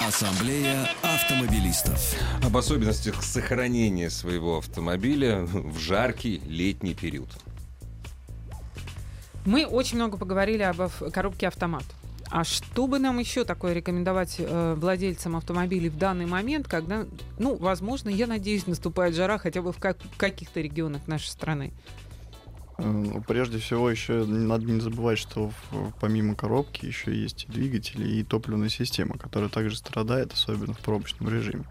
Ассамблея 0.00 0.90
автомобилистов. 1.02 2.16
Об 2.42 2.56
особенностях 2.56 3.22
сохранения 3.22 4.10
своего 4.10 4.58
автомобиля 4.58 5.42
в 5.42 5.78
жаркий 5.78 6.40
летний 6.48 6.94
период. 6.94 7.28
Мы 9.46 9.66
очень 9.66 9.96
много 9.96 10.16
поговорили 10.16 10.62
об 10.62 10.80
коробке 11.12 11.48
автомат. 11.48 11.84
А 12.30 12.44
что 12.44 12.86
бы 12.86 13.00
нам 13.00 13.18
еще 13.18 13.44
такое 13.44 13.72
рекомендовать 13.72 14.36
э, 14.38 14.74
владельцам 14.78 15.34
автомобилей 15.34 15.88
в 15.88 15.98
данный 15.98 16.26
момент, 16.26 16.68
когда, 16.68 17.04
ну, 17.40 17.56
возможно, 17.56 18.08
я 18.08 18.28
надеюсь, 18.28 18.68
наступает 18.68 19.16
жара 19.16 19.36
хотя 19.38 19.62
бы 19.62 19.72
в 19.72 19.78
как- 19.78 19.98
каких-то 20.16 20.60
регионах 20.60 21.08
нашей 21.08 21.26
страны? 21.26 21.72
Ну, 22.78 23.20
Прежде 23.26 23.58
всего, 23.58 23.90
еще 23.90 24.24
надо 24.24 24.64
не 24.64 24.80
забывать, 24.80 25.18
что 25.18 25.50
помимо 26.00 26.36
коробки 26.36 26.86
еще 26.86 27.12
есть 27.14 27.46
и 27.48 27.52
двигатели 27.52 28.08
и 28.08 28.22
топливная 28.22 28.68
система, 28.68 29.18
которая 29.18 29.50
также 29.50 29.76
страдает, 29.76 30.32
особенно 30.32 30.72
в 30.72 30.78
пробочном 30.78 31.28
режиме. 31.28 31.64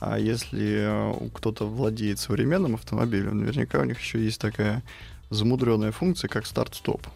А 0.00 0.18
если 0.18 1.14
э, 1.14 1.28
кто-то 1.34 1.66
владеет 1.66 2.18
современным 2.18 2.74
автомобилем, 2.74 3.38
наверняка 3.38 3.80
у 3.80 3.84
них 3.84 4.00
еще 4.00 4.24
есть 4.24 4.40
такая 4.40 4.82
замудренная 5.30 5.92
функция, 5.92 6.28
как 6.28 6.46
старт-стоп. 6.46 7.06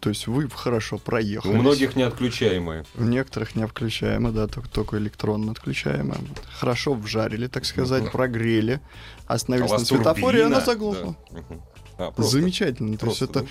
То 0.00 0.08
есть 0.08 0.26
вы 0.26 0.48
хорошо 0.48 0.98
проехали. 0.98 1.52
У 1.52 1.56
многих 1.56 1.96
неотключаемые. 1.96 2.84
У 2.96 3.04
некоторых 3.04 3.56
не 3.56 3.66
включаемо, 3.66 4.30
да, 4.32 4.46
только, 4.46 4.68
только 4.68 4.98
электронно 4.98 5.52
отключаемо. 5.52 6.16
Вот. 6.18 6.42
Хорошо 6.52 6.94
вжарили, 6.94 7.46
так 7.46 7.64
сказать, 7.64 8.02
Мгм. 8.04 8.12
прогрели, 8.12 8.80
А 9.26 9.34
остановились 9.34 9.70
вас 9.70 9.80
на 9.82 9.86
светофоре, 9.86 10.40
и 10.40 10.42
она 10.42 10.60
заглохла. 10.60 11.14
Да. 11.30 11.38
Мгм. 11.38 11.62
А, 11.98 12.10
просто- 12.12 12.32
Замечательно. 12.38 12.96
То 12.96 13.06
есть 13.06 13.18
просто, 13.18 13.40
это 13.40 13.48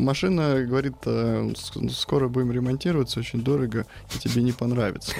машина 0.00 0.62
говорит, 0.62 0.94
э, 1.06 1.52
скоро 1.90 2.28
будем 2.28 2.52
ремонтироваться, 2.52 3.20
очень 3.20 3.40
дорого, 3.42 3.86
и 4.14 4.18
тебе 4.18 4.42
не 4.42 4.52
понравится. 4.52 5.12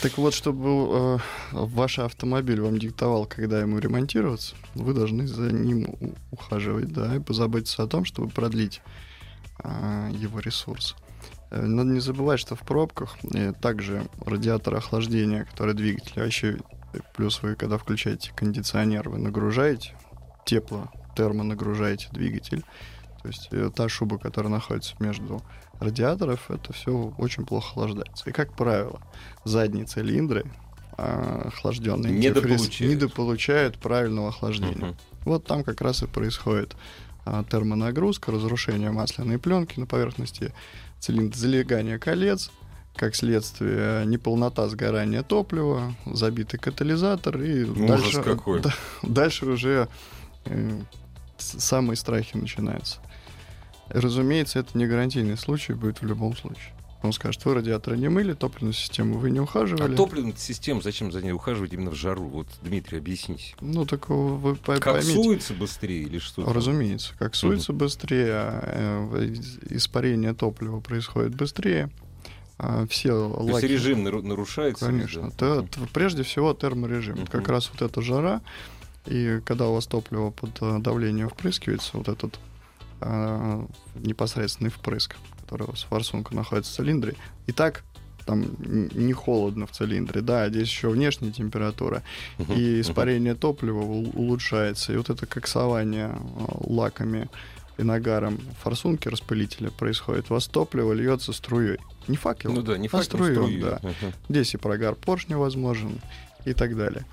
Так 0.00 0.16
вот, 0.16 0.32
чтобы 0.32 0.68
э, 0.70 1.18
ваш 1.52 1.98
автомобиль 1.98 2.60
вам 2.60 2.78
диктовал, 2.78 3.26
когда 3.26 3.60
ему 3.60 3.78
ремонтироваться, 3.78 4.54
вы 4.74 4.94
должны 4.94 5.26
за 5.26 5.50
ним 5.52 6.14
ухаживать, 6.30 6.92
да, 6.92 7.16
и 7.16 7.18
позаботиться 7.18 7.82
о 7.82 7.88
том, 7.88 8.04
чтобы 8.04 8.28
продлить 8.28 8.80
а, 9.58 10.08
его 10.10 10.38
ресурс. 10.38 10.94
Э, 11.50 11.62
Надо 11.62 11.90
не 11.90 12.00
забывать, 12.00 12.38
что 12.40 12.54
в 12.54 12.60
пробках 12.60 13.16
э, 13.34 13.52
также 13.52 14.06
радиатор 14.24 14.76
охлаждения, 14.76 15.44
который 15.44 15.74
двигатель, 15.74 16.22
а 16.22 16.26
еще 16.26 16.58
э, 16.92 16.98
плюс 17.16 17.42
вы, 17.42 17.56
когда 17.56 17.76
включаете 17.76 18.32
кондиционер, 18.34 19.08
вы 19.08 19.18
нагружаете 19.18 19.96
тепло, 20.46 20.90
термонагружаете 21.16 22.08
двигатель. 22.12 22.62
То 23.22 23.28
есть 23.28 23.48
э, 23.50 23.70
та 23.74 23.88
шуба, 23.88 24.18
которая 24.18 24.52
находится 24.52 24.94
между 25.00 25.42
радиаторов, 25.82 26.50
это 26.50 26.72
все 26.72 27.12
очень 27.18 27.44
плохо 27.44 27.68
охлаждается. 27.70 28.28
И, 28.28 28.32
как 28.32 28.54
правило, 28.54 29.00
задние 29.44 29.84
цилиндры 29.84 30.44
а, 30.96 31.48
охлажденные 31.48 32.12
Недополучают. 32.12 32.80
недополучают 32.94 33.78
правильного 33.78 34.28
охлаждения. 34.28 34.86
Мгм. 34.86 34.96
Вот 35.24 35.44
там 35.44 35.64
как 35.64 35.80
раз 35.80 36.02
и 36.02 36.06
происходит 36.06 36.76
а, 37.24 37.44
термонагрузка, 37.44 38.32
разрушение 38.32 38.90
масляной 38.90 39.38
пленки 39.38 39.78
на 39.78 39.86
поверхности 39.86 40.52
цилиндра, 40.98 41.36
залегание 41.36 41.98
колец, 41.98 42.50
как 42.96 43.14
следствие 43.14 44.04
неполнота 44.06 44.68
сгорания 44.68 45.22
топлива, 45.22 45.94
забитый 46.06 46.60
катализатор 46.60 47.40
и 47.40 47.64
Ужас 47.64 48.02
дальше, 48.02 48.22
какой. 48.22 48.60
да, 48.62 48.74
дальше 49.02 49.46
уже 49.46 49.88
э, 50.44 50.80
самые 51.38 51.96
страхи 51.96 52.36
начинаются. 52.36 52.98
Разумеется, 53.92 54.58
это 54.58 54.76
не 54.76 54.86
гарантийный 54.86 55.36
случай 55.36 55.74
будет 55.74 56.00
в 56.00 56.06
любом 56.06 56.36
случае. 56.36 56.72
Он 57.02 57.12
скажет, 57.12 57.44
вы 57.44 57.54
радиаторы 57.54 57.98
не 57.98 58.08
мыли, 58.08 58.32
топливную 58.32 58.74
систему 58.74 59.18
вы 59.18 59.30
не 59.32 59.40
А 59.40 59.42
ухаживали. 59.42 59.96
топливная 59.96 60.34
система, 60.36 60.80
зачем 60.82 61.10
за 61.10 61.20
ней 61.20 61.32
ухаживать 61.32 61.72
именно 61.72 61.90
в 61.90 61.96
жару? 61.96 62.22
Вот, 62.28 62.46
Дмитрий, 62.62 62.98
объясните. 62.98 63.54
Ну, 63.60 63.84
так 63.84 64.08
вы 64.08 64.54
по- 64.54 64.78
поймите. 64.78 65.12
суется 65.20 65.52
быстрее 65.52 66.02
или 66.04 66.18
что? 66.20 66.44
Разумеется, 66.52 67.12
как 67.18 67.34
суется 67.34 67.72
быстрее, 67.72 68.30
а, 68.32 69.08
э, 69.16 69.34
испарение 69.70 70.32
топлива 70.32 70.78
происходит 70.78 71.34
быстрее, 71.34 71.90
а, 72.56 72.86
все 72.86 73.08
То 73.08 73.40
есть 73.42 73.52
лаки... 73.54 73.66
режим 73.66 74.04
нару- 74.04 74.22
нарушается? 74.22 74.86
Конечно. 74.86 75.22
везде? 75.22 75.36
То- 75.36 75.54
Мгм. 75.56 75.66
т- 75.68 75.80
прежде 75.92 76.22
всего 76.22 76.54
терморежим. 76.54 77.16
Мгм. 77.16 77.26
Как 77.26 77.48
раз 77.48 77.68
вот 77.72 77.82
эта 77.82 78.00
жара, 78.00 78.42
и 79.06 79.40
когда 79.44 79.66
у 79.66 79.74
вас 79.74 79.88
топливо 79.88 80.30
под 80.30 80.50
э, 80.60 80.78
давлением 80.78 81.28
впрыскивается, 81.30 81.90
вот 81.94 82.08
этот 82.08 82.38
а, 83.04 83.66
непосредственный 83.94 84.70
впрыск, 84.70 85.16
который 85.42 85.64
у 85.64 85.70
вас 85.70 85.82
форсунка 85.82 86.34
находится 86.34 86.72
в 86.72 86.76
цилиндре, 86.76 87.14
и 87.46 87.52
так 87.52 87.84
там 88.24 88.44
не 88.60 89.12
холодно 89.12 89.66
в 89.66 89.72
цилиндре, 89.72 90.20
да, 90.20 90.44
а 90.44 90.48
здесь 90.48 90.68
еще 90.68 90.88
внешняя 90.90 91.32
температура, 91.32 92.02
и 92.38 92.80
испарение 92.80 93.34
топлива 93.34 93.80
улучшается, 93.80 94.92
и 94.92 94.96
вот 94.96 95.10
это 95.10 95.26
коксование 95.26 96.06
а, 96.06 96.56
лаками 96.60 97.28
и 97.78 97.82
нагаром 97.82 98.38
форсунки 98.62 99.08
распылителя 99.08 99.70
происходит. 99.70 100.30
У 100.30 100.34
вас 100.34 100.46
топливо 100.46 100.92
льется 100.92 101.32
струей. 101.32 101.78
Не 102.06 102.16
факел, 102.16 102.52
Ну 102.52 102.62
да, 102.62 102.76
не 102.76 102.86
а 102.86 102.90
факел, 102.90 103.04
струей, 103.04 103.32
струю. 103.34 103.60
да. 103.60 103.80
Здесь 104.28 104.54
и 104.54 104.56
прогар 104.56 104.94
поршня 104.94 105.38
возможен 105.38 106.00
и 106.44 106.52
так 106.52 106.76
далее. 106.76 107.04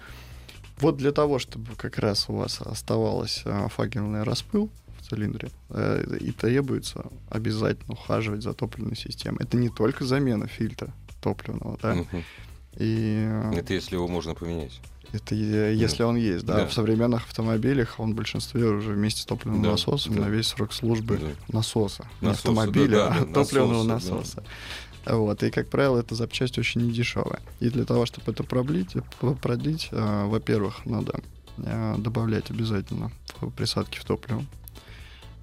Вот 0.80 0.98
для 0.98 1.12
того, 1.12 1.40
чтобы 1.40 1.76
как 1.76 1.98
раз 1.98 2.30
у 2.30 2.36
вас 2.36 2.62
оставалось 2.62 3.42
а, 3.46 3.68
факельный 3.68 4.24
распыл 4.24 4.70
цилиндре, 5.10 5.50
э, 5.70 6.18
и 6.20 6.32
требуется 6.32 7.06
обязательно 7.30 7.94
ухаживать 7.94 8.44
за 8.44 8.54
топливной 8.54 8.96
системой. 8.96 9.40
Это 9.44 9.58
не 9.58 9.70
только 9.70 10.06
замена 10.06 10.48
фильтра 10.48 10.94
топливного, 11.22 11.78
да, 11.82 11.98
и 12.78 13.26
э, 13.28 13.54
Это 13.58 13.74
если 13.74 13.96
его 13.96 14.08
можно 14.08 14.36
поменять. 14.36 14.80
это 15.12 15.34
если 15.36 16.04
он 16.04 16.16
есть, 16.16 16.46
да. 16.46 16.58
Да. 16.58 16.68
В 16.68 16.74
современных 16.74 17.24
автомобилях 17.28 18.00
он 18.00 18.14
в 18.14 18.16
большинстве 18.16 18.64
уже 18.66 18.92
вместе 18.94 19.22
с 19.22 19.26
топливным 19.26 19.64
Да, 19.64 19.72
насосом 19.72 20.16
да. 20.16 20.22
на 20.22 20.30
весь 20.30 20.48
срок 20.48 20.72
службы 20.74 21.18
Да. 21.18 21.58
насоса. 21.58 22.08
Не 22.22 22.28
Насоса, 22.28 22.50
автомобиля, 22.50 22.90
да, 22.98 23.10
да, 23.10 23.16
а 23.16 23.26
да, 23.26 23.34
топливного 23.34 23.84
насоса, 23.84 24.10
да. 24.12 24.18
насоса. 24.18 24.44
Вот, 25.06 25.42
и, 25.44 25.50
как 25.50 25.70
правило, 25.70 25.98
эта 26.00 26.14
запчасть 26.14 26.60
очень 26.60 26.82
недешевая. 26.82 27.40
И 27.60 27.70
для 27.70 27.86
того, 27.86 28.06
чтобы 28.06 28.32
это 28.32 28.44
продлить, 28.44 28.94
п- 29.20 29.34
продлить 29.42 29.88
э, 29.92 30.26
во-первых, 30.28 30.86
надо 30.86 31.22
э, 31.58 31.96
добавлять 31.98 32.52
обязательно 32.52 33.12
присадки 33.58 33.98
в 33.98 34.04
топливо. 34.06 34.44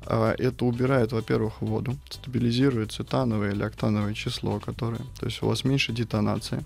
А, 0.06 0.34
Это 0.38 0.64
убирает, 0.64 1.12
во-первых, 1.12 1.60
воду, 1.60 1.96
стабилизирует 2.10 2.92
цетановое 2.92 3.52
или 3.52 3.62
октановое 3.62 4.14
число, 4.14 4.60
которое... 4.60 5.00
То 5.18 5.26
есть 5.26 5.42
у 5.42 5.46
вас 5.46 5.64
меньше 5.64 5.92
детонации. 5.92 6.64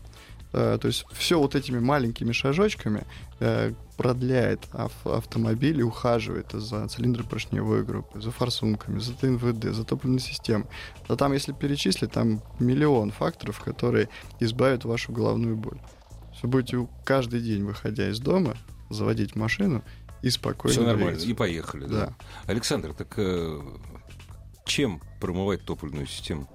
Э, 0.52 0.78
То 0.80 0.88
есть 0.88 1.04
все 1.12 1.38
вот 1.38 1.54
этими 1.54 1.78
маленькими 1.78 2.32
шажочками 2.32 3.04
э, 3.40 3.72
продляет 3.96 4.60
ав- 4.72 5.06
автомобиль 5.06 5.80
и 5.80 5.82
ухаживает 5.82 6.52
за 6.52 6.88
цилиндропоршневой 6.88 7.84
группой, 7.84 8.20
за 8.20 8.30
форсунками, 8.30 8.98
за 8.98 9.12
ТНВД, 9.14 9.74
за 9.74 9.84
топливной 9.84 10.20
системой. 10.20 10.66
А 11.08 11.16
там, 11.16 11.32
если 11.32 11.52
перечислить, 11.52 12.12
там 12.12 12.42
миллион 12.58 13.10
факторов, 13.10 13.60
которые 13.60 14.08
избавят 14.40 14.84
вашу 14.84 15.12
головную 15.12 15.56
боль. 15.56 15.78
Вы 16.42 16.48
будете 16.48 16.88
каждый 17.04 17.40
день, 17.40 17.64
выходя 17.64 18.08
из 18.08 18.18
дома, 18.18 18.54
заводить 18.88 19.36
машину 19.36 19.82
и 20.22 20.30
спокойно 20.30 20.72
Все 20.72 20.80
нормально. 20.82 21.06
двигаться. 21.18 21.28
И 21.28 21.34
поехали, 21.34 21.84
да. 21.86 22.06
Да. 22.06 22.14
Александр, 22.46 22.92
так 22.94 23.12
э, 23.16 23.60
чем 24.64 25.00
промывать 25.20 25.64
топливную 25.64 26.06
систему? 26.06 26.48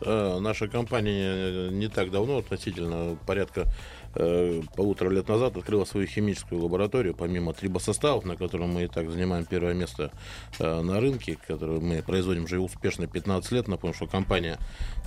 Э, 0.00 0.38
Наша 0.40 0.68
компания 0.68 1.70
не 1.70 1.88
так 1.88 2.10
давно, 2.10 2.38
относительно 2.38 3.16
порядка 3.26 3.66
э, 4.14 4.62
полутора 4.74 5.10
лет 5.10 5.28
назад, 5.28 5.56
открыла 5.56 5.84
свою 5.84 6.06
химическую 6.06 6.60
лабораторию, 6.62 7.14
помимо 7.14 7.52
трибосоставов, 7.52 8.24
на 8.24 8.36
котором 8.36 8.70
мы 8.70 8.84
и 8.84 8.88
так 8.88 9.10
занимаем 9.10 9.44
первое 9.44 9.74
место 9.74 10.10
э, 10.58 10.80
на 10.80 10.98
рынке, 11.00 11.38
который 11.46 11.80
мы 11.80 12.02
производим 12.02 12.44
уже 12.44 12.58
успешно 12.58 13.06
15 13.06 13.52
лет. 13.52 13.68
Напомню, 13.68 13.94
что 13.94 14.06
компания 14.06 14.58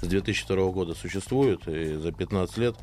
с 0.02 0.08
2002 0.08 0.72
года 0.72 0.94
существует, 0.96 1.68
и 1.68 1.96
за 1.96 2.12
15 2.12 2.58
лет 2.58 2.76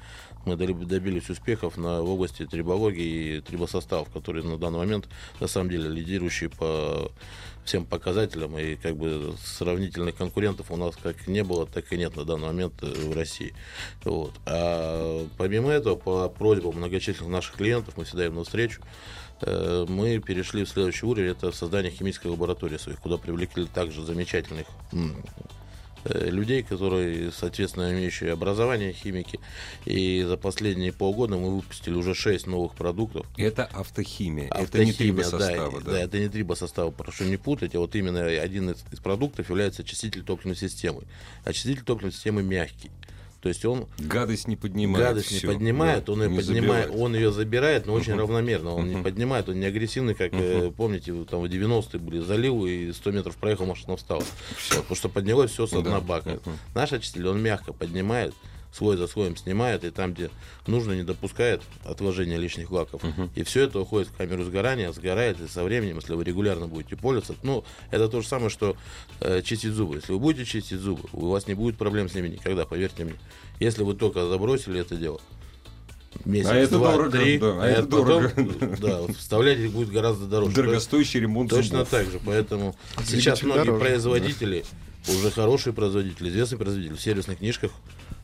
мы 0.45 0.57
добились 0.57 1.31
успехов 1.31 1.77
на, 1.77 2.03
в 2.03 2.11
области 2.11 2.47
трибологии 2.47 3.37
и 3.37 3.41
трибосоставов, 3.41 4.11
которые 4.11 4.45
на 4.45 4.59
данный 4.59 4.79
момент 4.79 5.09
на 5.41 5.47
самом 5.47 5.71
деле 5.71 5.89
лидирующие 5.89 6.51
по 6.51 7.11
всем 7.65 7.87
показателям, 7.87 8.59
и 8.59 8.75
как 8.77 8.97
бы 8.97 9.35
сравнительных 9.43 10.17
конкурентов 10.17 10.71
у 10.71 10.77
нас 10.77 10.97
как 11.01 11.27
не 11.29 11.45
было, 11.45 11.67
так 11.67 11.93
и 11.93 11.97
нет 11.97 12.17
на 12.17 12.25
данный 12.25 12.49
момент 12.49 12.75
э, 12.83 12.87
в 12.87 13.15
России. 13.15 13.55
Вот. 14.05 14.33
А 14.47 15.27
помимо 15.39 15.71
этого, 15.71 15.95
по 15.95 16.29
просьбам 16.29 16.77
многочисленных 16.77 17.31
наших 17.31 17.57
клиентов, 17.57 17.97
мы 17.97 18.05
всегда 18.05 18.27
им 18.27 18.35
навстречу, 18.35 18.83
э, 19.43 19.87
мы 19.89 20.19
перешли 20.19 20.65
в 20.65 20.69
следующий 20.69 21.07
уровень, 21.07 21.31
это 21.31 21.53
создание 21.53 21.93
химической 21.93 22.29
лаборатории 22.29 22.79
своих, 22.79 22.99
куда 22.99 23.17
привлекли 23.17 23.67
также 23.67 24.05
замечательных 24.05 24.67
людей, 26.05 26.63
которые, 26.63 27.31
соответственно, 27.33 27.93
имеющие 27.93 28.33
образование 28.33 28.93
химики. 28.93 29.39
И 29.85 30.23
за 30.27 30.37
последние 30.37 30.93
полгода 30.93 31.37
мы 31.37 31.57
выпустили 31.57 31.95
уже 31.95 32.15
6 32.15 32.47
новых 32.47 32.75
продуктов, 32.75 33.27
Это 33.37 33.65
автохимия. 33.67 34.47
это 34.47 34.57
не 34.59 34.63
Автохимия, 34.65 34.95
трибосоставы, 34.95 35.83
да, 35.83 35.93
да. 35.93 36.01
это 36.01 36.19
не 36.19 36.29
трибосоставы, 36.29 36.93
прошу 36.93 37.25
не 37.25 37.37
путать, 37.37 37.75
а 37.75 37.79
вот 37.79 37.95
именно 37.95 38.25
один 38.25 38.71
из, 38.71 38.85
из 38.93 38.99
продуктов 39.01 39.49
является 39.49 39.83
очиститель 39.83 40.23
топливной 40.23 40.57
системы. 40.57 41.03
Очиститель 41.45 41.83
топливной 41.83 42.13
системы 42.13 42.43
мягкий. 42.43 42.91
То 43.43 43.49
есть 43.49 43.65
он 43.65 43.89
Гадость 43.99 44.47
не 44.47 44.55
поднимает. 44.55 45.05
гадость 45.05 45.27
всё, 45.27 45.49
не 45.49 45.55
поднимает, 45.55 46.05
да, 46.05 46.13
он 46.13 46.23
ее 46.23 46.31
не 46.31 46.37
поднимает, 46.37 46.91
он 46.95 47.15
ее 47.17 47.33
забирает, 47.33 47.87
но 47.87 47.95
очень 47.95 48.15
равномерно. 48.15 48.75
Он 48.75 48.89
не 48.89 49.03
поднимает, 49.03 49.49
он 49.49 49.59
не 49.59 49.67
агрессивный, 49.67 50.15
как 50.15 50.33
э, 50.33 50.71
помните, 50.77 51.13
там 51.29 51.41
в 51.41 51.47
90-е 51.47 51.99
были 51.99 52.21
заливы 52.21 52.71
и 52.71 52.93
100 52.93 53.11
метров 53.11 53.37
проехал, 53.37 53.67
машина 53.67 53.97
встала. 53.97 54.23
Потому 54.71 54.95
что 54.95 55.09
поднялось 55.09 55.51
все 55.51 55.67
с 55.67 55.71
дна 55.71 56.01
бака. 56.01 56.39
Наш 56.75 56.93
очиститель, 56.93 57.27
он 57.27 57.43
мягко 57.43 57.73
поднимает, 57.73 58.33
слой 58.73 58.97
за 58.97 59.07
слоем 59.07 59.37
снимает, 59.37 59.85
и 59.85 59.91
там, 59.91 60.15
где 60.15 60.31
нужно, 60.67 60.93
не 60.93 61.03
допускает 61.03 61.63
отложения 61.85 62.39
лишних 62.39 62.71
лаков. 62.71 63.03
Мгм. 63.03 63.31
И 63.35 63.43
все 63.43 63.63
это 63.65 63.81
уходит 63.81 64.09
в 64.09 64.17
камеру 64.17 64.45
сгорания, 64.45 64.91
сгорает, 64.93 65.41
и 65.41 65.47
со 65.47 65.63
временем, 65.63 65.97
если 65.97 66.15
вы 66.15 66.25
регулярно 66.25 66.67
будете 66.67 66.97
пользоваться, 66.97 67.35
ну, 67.43 67.65
это 67.91 68.09
то 68.09 68.21
же 68.23 68.27
самое, 68.29 68.51
что 68.51 68.77
э, 69.21 69.43
чистить 69.43 69.73
зубы. 69.73 69.97
Если 69.97 70.13
вы 70.13 70.19
будете 70.19 70.45
чистить 70.45 70.79
зубы, 70.79 71.09
у 71.13 71.27
вас 71.29 71.47
не 71.47 71.55
будет 71.55 71.77
проблем 71.77 72.09
с 72.09 72.15
ними 72.15 72.29
никогда, 72.29 72.65
поверьте 72.65 73.05
мне. 73.05 73.15
Если 73.61 73.83
вы 73.83 73.95
только 73.95 74.27
забросили 74.29 74.81
это 74.81 74.97
дело, 74.97 75.21
месяц, 76.25 76.51
А 76.51 76.55
это 76.57 76.77
два, 76.79 76.93
дорого, 76.93 77.19
три, 77.19 77.39
да, 77.39 77.47
а 77.49 77.63
а 77.63 77.67
это 77.67 77.81
это 77.81 77.89
потом, 77.89 78.07
дорого. 78.07 78.77
да, 78.81 79.13
вставлять 79.15 79.59
их 79.59 79.73
будет 79.73 79.91
гораздо 79.91 80.27
дороже. 80.27 80.55
Дорогостоящий 80.55 81.21
ремонт 81.21 81.51
Точно 81.51 81.79
зубов. 81.79 81.89
так 81.91 82.11
же, 82.11 82.21
поэтому 82.25 82.77
Двигатель 82.97 83.17
сейчас 83.19 83.43
многие 83.43 83.65
дороже, 83.67 83.81
производители, 83.85 84.65
уже 85.09 85.31
хорошие 85.31 85.73
производители, 85.73 86.29
известные 86.31 86.59
производители 86.59 86.95
в 86.97 87.01
сервисных 87.01 87.39
книжках 87.39 87.71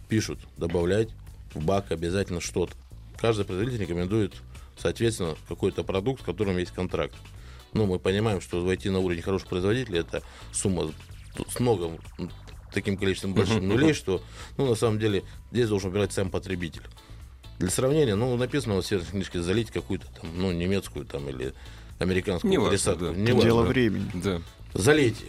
пишут, 0.09 0.39
добавлять 0.57 1.09
в 1.55 1.65
бак 1.65 1.93
обязательно 1.93 2.41
что-то. 2.41 2.75
Каждый 3.17 3.45
производитель 3.45 3.83
рекомендует, 3.83 4.35
соответственно, 4.79 5.37
какой-то 5.49 5.85
продукт, 5.85 6.23
с 6.23 6.25
которым 6.25 6.57
есть 6.59 6.73
контракт. 6.73 7.15
Ну, 7.73 7.87
мы 7.87 7.99
понимаем, 7.99 8.41
что 8.41 8.65
войти 8.65 8.89
на 8.91 8.99
уровень 9.01 9.23
хороших 9.23 9.49
производителей 9.49 10.01
это 10.01 10.23
сумма 10.53 10.91
с 11.49 11.61
много 11.61 11.99
м, 12.19 12.31
таким 12.73 12.97
количеством 12.97 13.35
большим 13.35 13.59
Мгм, 13.59 13.69
нулей, 13.69 13.93
что, 13.93 14.23
ну, 14.57 14.67
на 14.67 14.75
самом 14.75 14.99
деле, 14.99 15.23
здесь 15.53 15.69
должен 15.69 15.91
убирать 15.91 16.13
сам 16.13 16.31
потребитель. 16.31 16.83
Для 17.59 17.71
сравнения, 17.71 18.15
ну, 18.15 18.37
написано 18.37 18.81
в 18.81 18.87
сервисной 18.87 19.13
книжке 19.13 19.43
залить 19.43 19.71
какую-то 19.71 20.07
там, 20.21 20.31
ну, 20.37 20.53
немецкую 20.53 21.05
там 21.05 21.29
или 21.29 21.53
американскую 21.99 22.53
Неважно, 22.53 22.71
пересадку. 22.71 23.05
да. 23.07 23.13
Неважно. 23.13 23.43
Дело 23.43 23.63
времени. 23.63 24.11
Да. 24.15 24.41
Залейте. 24.75 25.25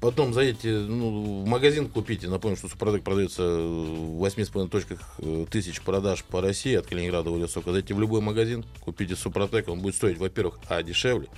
Потом 0.00 0.32
заедете 0.32 0.70
ну, 0.70 1.42
в 1.42 1.46
магазин 1.46 1.88
купите. 1.88 2.28
Напомню, 2.28 2.56
что 2.56 2.68
Супротек 2.68 3.02
продается 3.02 3.42
в 3.42 4.24
8,5 4.24 4.68
точках 4.68 5.00
э, 5.18 5.46
тысяч 5.50 5.80
продаж 5.80 6.22
по 6.22 6.40
России 6.40 6.76
от 6.76 6.86
Калининграда 6.86 7.30
Владивостока. 7.30 7.72
Зайдите 7.72 7.94
в 7.94 8.00
любой 8.00 8.20
магазин, 8.20 8.64
купите 8.80 9.16
Супротек. 9.16 9.68
Он 9.68 9.80
будет 9.80 9.96
стоить, 9.96 10.18
во-первых, 10.18 10.60
а, 10.68 10.84
дешевле. 10.84 11.28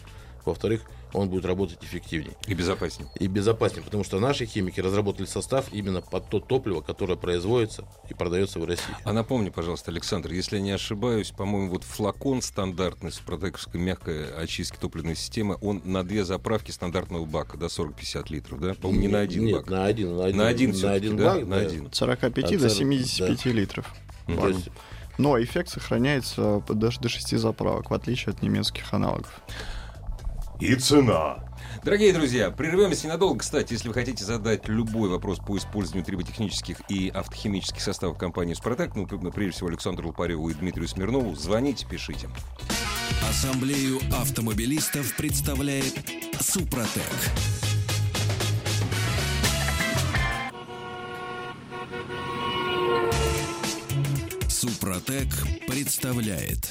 Во-вторых, 0.44 0.82
он 1.12 1.28
будет 1.28 1.44
работать 1.44 1.78
эффективнее 1.82 2.34
И 2.46 2.54
безопаснее. 2.54 3.10
и 3.18 3.26
безопаснее, 3.26 3.82
потому 3.82 4.04
что 4.04 4.20
наши 4.20 4.46
химики 4.46 4.80
разработали 4.80 5.26
состав 5.26 5.66
именно 5.72 6.00
под 6.00 6.28
то 6.28 6.38
топливо, 6.40 6.80
которое 6.82 7.16
производится 7.16 7.84
и 8.08 8.14
продается 8.14 8.60
в 8.60 8.64
России. 8.64 8.94
А 9.04 9.12
напомни, 9.12 9.50
пожалуйста, 9.50 9.90
Александр, 9.90 10.32
если 10.32 10.56
я 10.56 10.62
не 10.62 10.70
ошибаюсь, 10.70 11.30
по-моему, 11.30 11.70
вот 11.70 11.82
флакон 11.84 12.42
стандартный 12.42 13.10
супротековской 13.10 13.80
мягкой 13.80 14.32
очистки 14.34 14.76
топливной 14.78 15.16
системы, 15.16 15.58
он 15.60 15.82
на 15.84 16.04
две 16.04 16.24
заправки 16.24 16.70
стандартного 16.70 17.24
бака, 17.24 17.56
до 17.58 17.66
40-50 17.66 18.26
литров, 18.32 18.60
да? 18.60 18.74
По-моему, 18.74 19.00
не 19.02 19.08
на 19.08 19.18
один 19.20 19.44
Нет, 19.46 19.56
бак. 19.56 19.70
на 19.70 19.84
один. 19.86 20.16
На 20.16 20.24
один, 20.26 20.38
На 20.38 20.48
один 20.48 20.70
на 20.82 20.92
один 20.92 21.16
да? 21.16 21.24
бак, 21.34 21.42
На 21.46 21.56
да. 21.56 21.66
один. 21.66 21.86
От 21.86 21.94
45 21.96 22.44
От 22.44 22.50
до 22.52 22.68
40, 22.70 22.72
75 22.78 23.44
литров. 23.46 23.86
Ну, 24.28 24.36
то 24.36 24.42
Ладно. 24.42 24.54
есть 24.56 24.68
Но 25.18 25.42
эффект 25.42 25.68
сохраняется 25.70 26.62
даже 26.68 27.00
до 27.00 27.08
6 27.08 27.36
заправок, 27.36 27.90
в 27.90 27.94
отличие 27.94 28.32
от 28.32 28.42
немецких 28.42 28.94
аналогов. 28.94 29.40
И 30.60 30.74
цена. 30.74 31.38
Дорогие 31.82 32.12
друзья, 32.12 32.50
прервемся 32.50 33.06
ненадолго. 33.06 33.40
Кстати, 33.40 33.72
если 33.72 33.88
вы 33.88 33.94
хотите 33.94 34.24
задать 34.24 34.68
любой 34.68 35.08
вопрос 35.08 35.38
по 35.38 35.56
использованию 35.56 36.04
триботехнических 36.04 36.82
и 36.90 37.08
автохимических 37.08 37.80
составов 37.80 38.18
компании 38.18 38.52
«Супротек», 38.52 38.94
ну, 38.94 39.06
п- 39.06 39.18
прежде 39.30 39.52
всего, 39.52 39.68
Александру 39.68 40.08
Лопареву 40.08 40.50
и 40.50 40.54
Дмитрию 40.54 40.86
Смирнову, 40.86 41.34
звоните, 41.34 41.86
пишите. 41.86 42.28
Ассамблею 43.28 43.98
автомобилистов 44.12 45.16
представляет 45.16 45.94
Супротек. 46.40 47.02
Супротек 54.48 55.28
представляет 55.66 56.70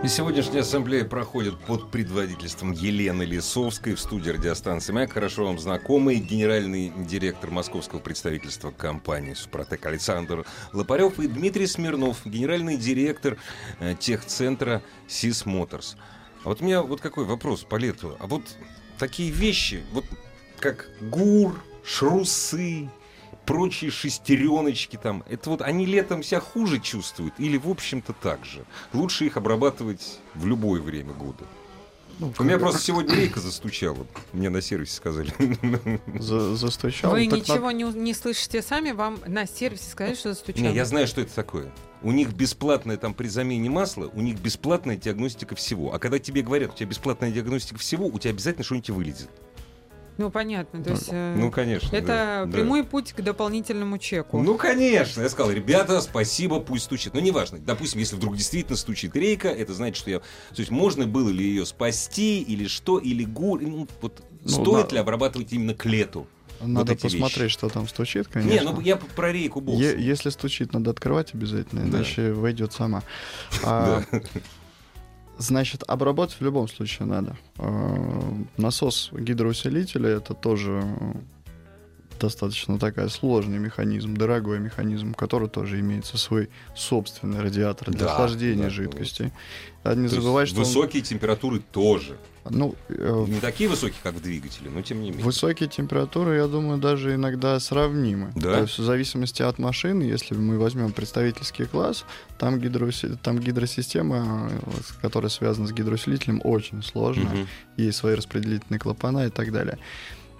И 0.00 0.06
сегодняшняя 0.06 0.60
ассамблея 0.60 1.04
проходит 1.04 1.58
под 1.58 1.90
предводительством 1.90 2.70
Елены 2.70 3.24
Лисовской 3.24 3.94
в 3.94 4.00
студии 4.00 4.30
радиостанции 4.30 4.92
«Маяк». 4.92 5.12
Хорошо 5.12 5.44
вам 5.44 5.58
знакомый 5.58 6.16
генеральный 6.20 6.92
директор 6.96 7.50
московского 7.50 7.98
представительства 7.98 8.70
компании 8.70 9.34
«Супротек» 9.34 9.84
Александр 9.86 10.46
Лопарев 10.72 11.18
и 11.18 11.26
Дмитрий 11.26 11.66
Смирнов, 11.66 12.24
генеральный 12.24 12.76
директор 12.76 13.38
э, 13.80 13.96
техцентра 13.98 14.82
«СИС 15.08 15.44
Моторс». 15.46 15.96
А 16.44 16.50
вот 16.50 16.62
у 16.62 16.64
меня 16.64 16.82
вот 16.82 17.00
какой 17.00 17.24
вопрос 17.24 17.64
по 17.64 17.74
лету. 17.74 18.16
А 18.20 18.28
вот 18.28 18.42
такие 19.00 19.32
вещи, 19.32 19.82
вот 19.92 20.04
как 20.60 20.88
ГУР, 21.00 21.60
шрусы, 21.84 22.88
прочие 23.48 23.90
шестереночки 23.90 24.96
там, 25.02 25.24
это 25.28 25.50
вот 25.50 25.62
они 25.62 25.86
летом 25.86 26.22
себя 26.22 26.40
хуже 26.40 26.78
чувствуют 26.78 27.34
или 27.38 27.56
в 27.56 27.68
общем-то 27.68 28.12
так 28.12 28.44
же? 28.44 28.64
Лучше 28.92 29.24
их 29.26 29.36
обрабатывать 29.36 30.20
в 30.34 30.46
любое 30.46 30.80
время 30.80 31.14
года. 31.14 31.44
Ну, 32.20 32.32
У 32.36 32.42
меня 32.42 32.58
просто 32.58 32.80
сегодня 32.80 33.14
рейка 33.14 33.38
застучала. 33.38 34.04
Мне 34.32 34.50
на 34.50 34.60
сервисе 34.60 34.96
сказали. 34.96 35.32
за- 36.18 36.56
застучал. 36.56 37.12
Вы 37.12 37.24
так 37.28 37.32
на- 37.32 37.36
ничего 37.36 37.70
не, 37.70 37.84
у- 37.84 37.92
не 37.92 38.12
слышите 38.12 38.60
сами, 38.60 38.90
вам 38.90 39.20
на 39.26 39.46
сервисе 39.46 39.88
сказали, 39.90 40.14
что 40.16 40.30
застучало. 40.30 40.66
Не, 40.66 40.74
я 40.74 40.84
знаю, 40.84 41.06
что 41.06 41.20
это 41.20 41.32
такое. 41.34 41.72
У 42.02 42.10
них 42.12 42.32
бесплатная 42.32 42.96
там 42.96 43.14
при 43.14 43.28
замене 43.28 43.70
масла, 43.70 44.10
у 44.12 44.20
них 44.20 44.38
бесплатная 44.40 44.96
диагностика 44.96 45.54
всего. 45.54 45.94
А 45.94 45.98
когда 46.00 46.18
тебе 46.18 46.42
говорят, 46.42 46.72
у 46.72 46.76
тебя 46.76 46.88
бесплатная 46.88 47.30
диагностика 47.30 47.78
всего, 47.78 48.06
у 48.06 48.18
тебя 48.18 48.30
обязательно 48.32 48.64
что-нибудь 48.64 48.90
вылезет. 48.90 49.30
Ну, 50.18 50.30
понятно. 50.30 50.82
То 50.82 50.90
есть, 50.90 51.08
э, 51.10 51.34
Ну, 51.36 51.50
конечно. 51.50 51.94
это 51.96 52.06
да, 52.06 52.44
да. 52.44 52.52
прямой 52.52 52.84
путь 52.84 53.12
к 53.12 53.20
дополнительному 53.22 53.98
чеку. 53.98 54.40
Ну, 54.42 54.56
конечно. 54.56 55.22
Я 55.22 55.28
сказал, 55.28 55.52
ребята, 55.52 56.00
спасибо, 56.00 56.60
пусть 56.60 56.84
стучит. 56.84 57.14
Ну, 57.14 57.20
неважно. 57.20 57.58
Допустим, 57.58 58.00
если 58.00 58.16
вдруг 58.16 58.36
действительно 58.36 58.76
стучит 58.76 59.14
рейка, 59.16 59.48
это 59.48 59.72
значит, 59.72 59.96
что 59.96 60.10
я... 60.10 60.18
То 60.18 60.24
есть 60.58 60.70
можно 60.70 61.06
было 61.06 61.28
ли 61.30 61.44
ее 61.44 61.64
спасти, 61.64 62.42
или 62.42 62.66
что, 62.66 62.98
или 62.98 63.24
гур... 63.24 63.60
Ну, 63.62 63.86
вот 64.02 64.22
Ну, 64.42 64.48
стоит 64.50 64.88
да. 64.88 64.94
ли 64.96 65.00
обрабатывать 65.00 65.52
именно 65.52 65.74
к 65.74 65.84
лету? 65.86 66.26
Надо 66.60 66.94
эти 66.94 67.02
посмотреть, 67.02 67.38
вещи. 67.38 67.52
что 67.52 67.68
там 67.68 67.86
стучит, 67.86 68.26
Не, 68.26 68.32
конечно. 68.42 68.72
ну 68.72 68.80
я 68.80 68.96
про 68.96 69.30
рейку 69.30 69.60
бокс. 69.60 69.78
Е- 69.80 69.94
если 70.00 70.30
стучит, 70.30 70.72
надо 70.72 70.90
открывать 70.90 71.32
обязательно, 71.32 71.82
Да. 71.88 71.98
иначе 71.98 72.32
войдет 72.32 72.72
сама. 72.72 73.04
А, 73.64 74.02
Значит, 75.38 75.84
обработать 75.86 76.36
в 76.40 76.44
любом 76.44 76.66
случае 76.66 77.06
надо. 77.06 77.36
А, 77.58 78.34
Насос 78.56 79.10
гидроусилителя 79.12 80.08
это 80.10 80.34
тоже 80.34 80.82
достаточно 82.18 82.78
такая 82.78 83.08
сложный 83.08 83.58
механизм, 83.58 84.14
дорогой 84.14 84.58
механизм, 84.58 85.12
у 85.12 85.14
которого 85.14 85.48
тоже 85.48 85.80
имеется 85.80 86.18
свой 86.18 86.50
собственный 86.76 87.40
радиатор 87.40 87.90
для 87.90 88.00
Да, 88.06 88.12
охлаждения 88.12 88.64
да, 88.64 88.70
жидкости. 88.70 89.32
Надо 89.84 90.00
не 90.00 90.08
То 90.08 90.14
есть 90.14 90.22
забывать, 90.24 90.48
что 90.48 90.58
он- 90.58 90.64
Высокие 90.64 91.02
температуры 91.02 91.60
тоже. 91.72 92.16
ну, 92.50 92.74
э, 92.88 93.24
Не 93.28 93.40
такие 93.40 93.68
высокие, 93.70 93.98
как 94.02 94.14
в 94.14 94.22
двигателе, 94.22 94.70
но 94.70 94.80
тем 94.82 95.00
не 95.02 95.10
менее. 95.10 95.24
Высокие 95.24 95.68
температуры, 95.68 96.36
я 96.36 96.46
думаю, 96.46 96.78
даже 96.78 97.14
иногда 97.14 97.58
сравнимы. 97.60 98.32
Да? 98.34 98.54
То 98.54 98.60
есть 98.62 98.78
в 98.78 98.82
зависимости 98.84 99.42
от 99.42 99.58
машины, 99.58 100.02
если 100.02 100.34
мы 100.34 100.58
возьмем 100.58 100.92
представительский 100.92 101.66
класс, 101.66 102.04
там, 102.38 102.56
гидроуси- 102.58 103.16
там 103.22 103.38
гидросистема, 103.38 104.50
э, 104.50 104.70
которая 105.02 105.28
связана 105.30 105.66
с 105.68 105.72
гидроусилителем, 105.72 106.40
очень 106.42 106.82
сложная. 106.82 107.26
Мгм. 107.26 107.46
Есть 107.76 107.98
свои 107.98 108.14
распределительные 108.14 108.80
клапана 108.80 109.26
и 109.26 109.30
так 109.30 109.52
далее. 109.52 109.78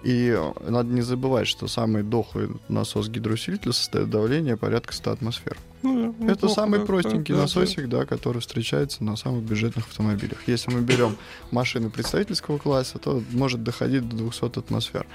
И 0.03 0.29
э, 0.29 0.69
надо 0.69 0.89
не 0.93 1.01
забывать, 1.01 1.47
что 1.47 1.67
самый 1.67 2.03
дохлый 2.03 2.49
насос 2.69 3.09
гидроусилителя 3.09 3.73
состоит 3.73 4.09
давление 4.09 4.55
порядка 4.55 4.93
100 4.93 5.11
атмосфер. 5.11 5.57
Ну, 5.81 6.11
Это 6.21 6.23
неплохо, 6.23 6.55
самый 6.55 6.79
да, 6.79 6.85
простенький 6.85 7.33
да, 7.35 7.41
насосик, 7.41 7.87
да, 7.89 8.05
который 8.05 8.39
встречается 8.41 9.03
на 9.03 9.15
самых 9.17 9.43
бюджетных 9.43 9.87
автомобилях. 9.87 10.37
Если 10.47 10.71
мы 10.73 10.81
берем 10.81 11.17
машины 11.51 11.89
представительского 11.89 12.57
класса, 12.57 12.97
то 12.97 13.21
может 13.31 13.63
доходить 13.63 14.07
до 14.07 14.15
200 14.15 14.59
атмосфер. 14.59 15.05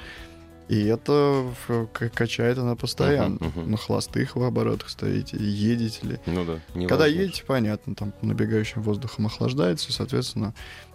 И 0.68 0.82
это 0.84 1.44
в- 1.68 1.86
к- 1.88 2.08
качает 2.08 2.56
она 2.58 2.74
постоянно. 2.76 3.36
Мгм, 3.36 3.52
мгм. 3.60 3.70
На 3.72 3.76
холостых 3.76 4.36
вы 4.36 4.46
оборотах 4.46 4.88
стоите, 4.88 5.36
едете 5.38 6.06
ли. 6.06 6.18
Ну 6.26 6.44
да. 6.46 6.86
Когда 6.88 7.06
едете, 7.06 7.42
понятно, 7.46 7.94
там 7.94 8.12
набегающим 8.22 8.80
воздухом 8.82 9.26
охлаждается, 9.26 9.90
и, 9.90 9.92
соответственно, 9.92 10.54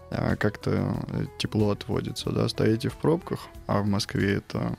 как-то 0.09 0.95
э, 1.09 1.25
тепло 1.37 1.71
отводится, 1.71 2.31
да, 2.31 2.47
стоите 2.49 2.89
в 2.89 2.95
пробках, 2.95 3.39
а 3.67 3.81
в 3.81 3.87
Москве 3.87 4.35
это 4.35 4.77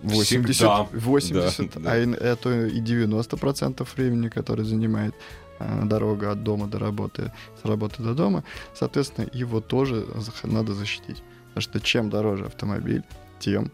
80, 0.00 0.54
Всегда. 0.54 0.88
80 0.92 1.74
Да, 1.74 1.80
да. 1.80 1.92
а 1.92 1.98
и, 1.98 2.10
это 2.12 2.66
и 2.66 2.80
90% 2.80 3.86
времени, 3.96 4.28
которое 4.28 4.64
занимает 4.64 5.14
а, 5.58 5.84
дорога 5.84 6.32
от 6.32 6.44
дома 6.44 6.66
до 6.66 6.78
работы, 6.78 7.32
с 7.60 7.64
работы 7.64 8.02
до 8.02 8.14
дома, 8.14 8.44
соответственно, 8.74 9.28
его 9.32 9.60
тоже 9.60 10.06
надо 10.44 10.74
защитить. 10.74 11.22
Потому 11.48 11.62
что 11.62 11.80
чем 11.80 12.10
дороже 12.10 12.46
автомобиль, 12.46 13.02
тем 13.40 13.72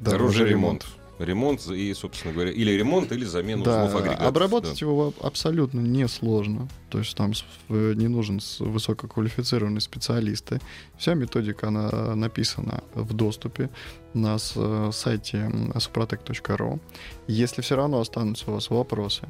Дороже, 0.00 0.38
дороже, 0.38 0.48
ремонт. 0.48 0.84
Ремонт 0.84 1.05
и, 1.18 1.94
собственно 1.94 2.34
говоря, 2.34 2.50
или 2.50 2.70
ремонт, 2.72 3.10
или 3.12 3.24
замена 3.24 3.64
Да, 3.64 3.84
узлов 3.84 4.00
агрегатов. 4.02 4.26
обработать 4.26 4.80
да. 4.80 4.86
его 4.86 5.14
абсолютно 5.20 5.80
несложно. 5.80 6.68
То 6.90 6.98
есть 6.98 7.16
там 7.16 7.32
не 7.68 8.08
нужен 8.08 8.40
высококвалифицированный 8.58 9.80
специалисты. 9.80 10.60
Вся 10.98 11.14
методика 11.14 11.68
она 11.68 12.14
написана 12.14 12.82
в 12.94 13.12
доступе 13.14 13.70
на 14.14 14.38
сайте 14.38 15.50
suprotec.ru. 15.74 16.80
Если 17.26 17.62
все 17.62 17.76
равно 17.76 18.00
останутся 18.00 18.50
у 18.50 18.54
вас 18.54 18.70
вопросы, 18.70 19.22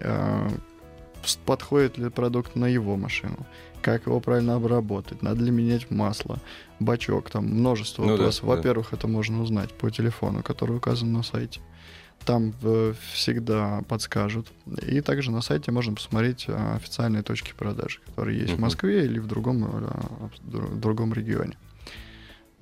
э, 0.00 0.48
подходит 1.44 1.98
ли 1.98 2.08
продукт 2.10 2.56
на 2.56 2.66
его 2.66 2.96
машину, 2.96 3.46
как 3.82 4.06
его 4.06 4.20
правильно 4.20 4.54
обработать, 4.56 5.22
надо 5.22 5.42
ли 5.44 5.50
менять 5.50 5.90
масло, 5.90 6.40
бачок, 6.80 7.30
там 7.30 7.46
множество 7.46 8.02
Ну 8.02 8.08
да, 8.08 8.12
вопросов. 8.14 8.42
да. 8.42 8.46
Во-первых, 8.56 8.92
это 8.92 9.08
можно 9.08 9.42
узнать 9.42 9.72
по 9.72 9.90
телефону, 9.90 10.42
который 10.42 10.76
указан 10.76 11.12
на 11.12 11.22
сайте. 11.22 11.60
Там 12.24 12.54
э, 12.62 12.94
всегда 13.12 13.82
подскажут. 13.88 14.46
И 14.86 15.00
также 15.02 15.30
на 15.30 15.42
сайте 15.42 15.70
можно 15.72 15.94
посмотреть 15.94 16.44
э, 16.48 16.74
официальные 16.76 17.22
точки 17.22 17.52
продажи, 17.56 17.98
которые 18.06 18.38
есть 18.38 18.52
в 18.52 18.54
Мгм. 18.54 18.62
Москве 18.62 19.04
или 19.04 19.18
в 19.18 19.26
другом, 19.26 19.64
э, 19.64 19.68
в 19.68 20.48
дру- 20.48 20.74
другом 20.78 21.12
регионе. 21.12 21.58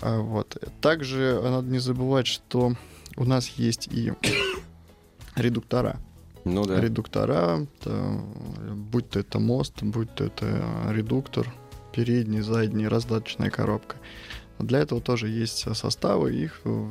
А, 0.01 0.18
Вот. 0.20 0.57
Также 0.81 1.38
надо 1.42 1.68
не 1.68 1.79
забывать, 1.79 2.27
что 2.27 2.72
у 3.16 3.25
нас 3.25 3.46
есть 3.51 3.87
и 3.92 4.12
редуктора. 5.37 5.96
Ну 6.45 6.65
да. 6.65 6.81
Редуктора, 6.81 7.67
э, 7.85 8.19
будь 8.75 9.11
то 9.11 9.21
это 9.21 9.39
мост, 9.39 9.83
будь 9.83 10.13
то 10.15 10.25
это 10.25 10.63
редуктор, 10.91 11.53
передний, 11.93 12.41
задний, 12.41 12.89
раздаточная 12.89 13.51
коробка. 13.51 13.97
Для 14.59 14.81
этого 14.81 15.01
тоже 15.01 15.29
есть 15.29 15.75
составы, 15.77 16.35
их 16.35 16.61
э, 16.65 16.91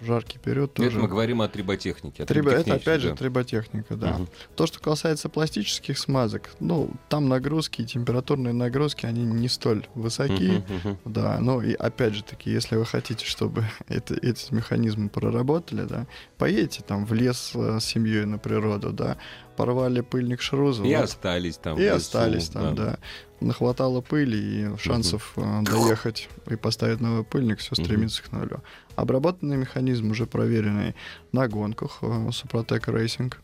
в 0.00 0.04
жаркий 0.04 0.38
период 0.38 0.72
Это 0.72 0.82
тоже. 0.84 0.98
мы 0.98 1.08
говорим 1.08 1.40
о 1.42 1.48
триботехнике. 1.48 2.24
о 2.24 2.26
Триба- 2.26 2.50
это 2.52 2.74
опять 2.74 3.00
же 3.00 3.14
триботехника, 3.14 3.96
да. 3.96 4.14
Мгм. 4.14 4.28
То, 4.56 4.66
что 4.66 4.80
касается 4.80 5.28
пластических 5.28 5.96
смазок, 5.98 6.50
ну, 6.60 6.90
там 7.08 7.28
нагрузки, 7.28 7.84
температурные 7.84 8.52
нагрузки, 8.52 9.06
они 9.06 9.22
не 9.22 9.48
столь 9.48 9.86
высоки. 9.94 10.64
Мгм, 10.68 10.76
мгм. 10.76 10.98
Да, 11.04 11.38
ну 11.40 11.60
и 11.62 11.72
опять 11.74 12.14
же 12.14 12.24
таки, 12.24 12.50
если 12.50 12.76
вы 12.76 12.84
хотите, 12.84 13.24
чтобы 13.24 13.64
это, 13.88 14.14
эти 14.14 14.52
механизмы 14.52 15.08
проработали, 15.08 15.82
да, 15.84 16.06
поедете 16.38 16.82
там 16.86 17.06
в 17.06 17.12
лес 17.12 17.52
э, 17.54 17.78
с 17.80 17.84
семьей 17.84 18.24
на 18.24 18.38
природу, 18.38 18.92
да, 18.92 19.16
порвали 19.56 20.00
пыльник 20.02 20.40
шруза, 20.42 20.82
И 20.84 20.94
вот, 20.94 21.04
остались 21.04 21.56
там. 21.56 21.78
и 21.78 21.82
лесу, 21.82 21.96
остались 21.96 22.48
там, 22.48 22.74
да. 22.74 22.98
Нахватало 23.40 24.00
пыли, 24.00 24.38
и 24.74 24.78
шансов 24.78 25.32
э, 25.36 25.62
доехать 25.62 26.28
и 26.48 26.56
поставить 26.56 27.00
новый 27.00 27.22
пыльник, 27.24 27.58
все 27.58 27.74
стремится 27.74 28.22
к 28.22 28.32
нулю. 28.32 28.62
Обработанный 28.94 29.56
механизм, 29.58 30.10
уже 30.10 30.24
проверенный 30.26 30.94
на 31.32 31.46
гонках 31.46 31.98
э, 32.00 32.06
Suprotec 32.06 32.84
Racing, 32.86 33.34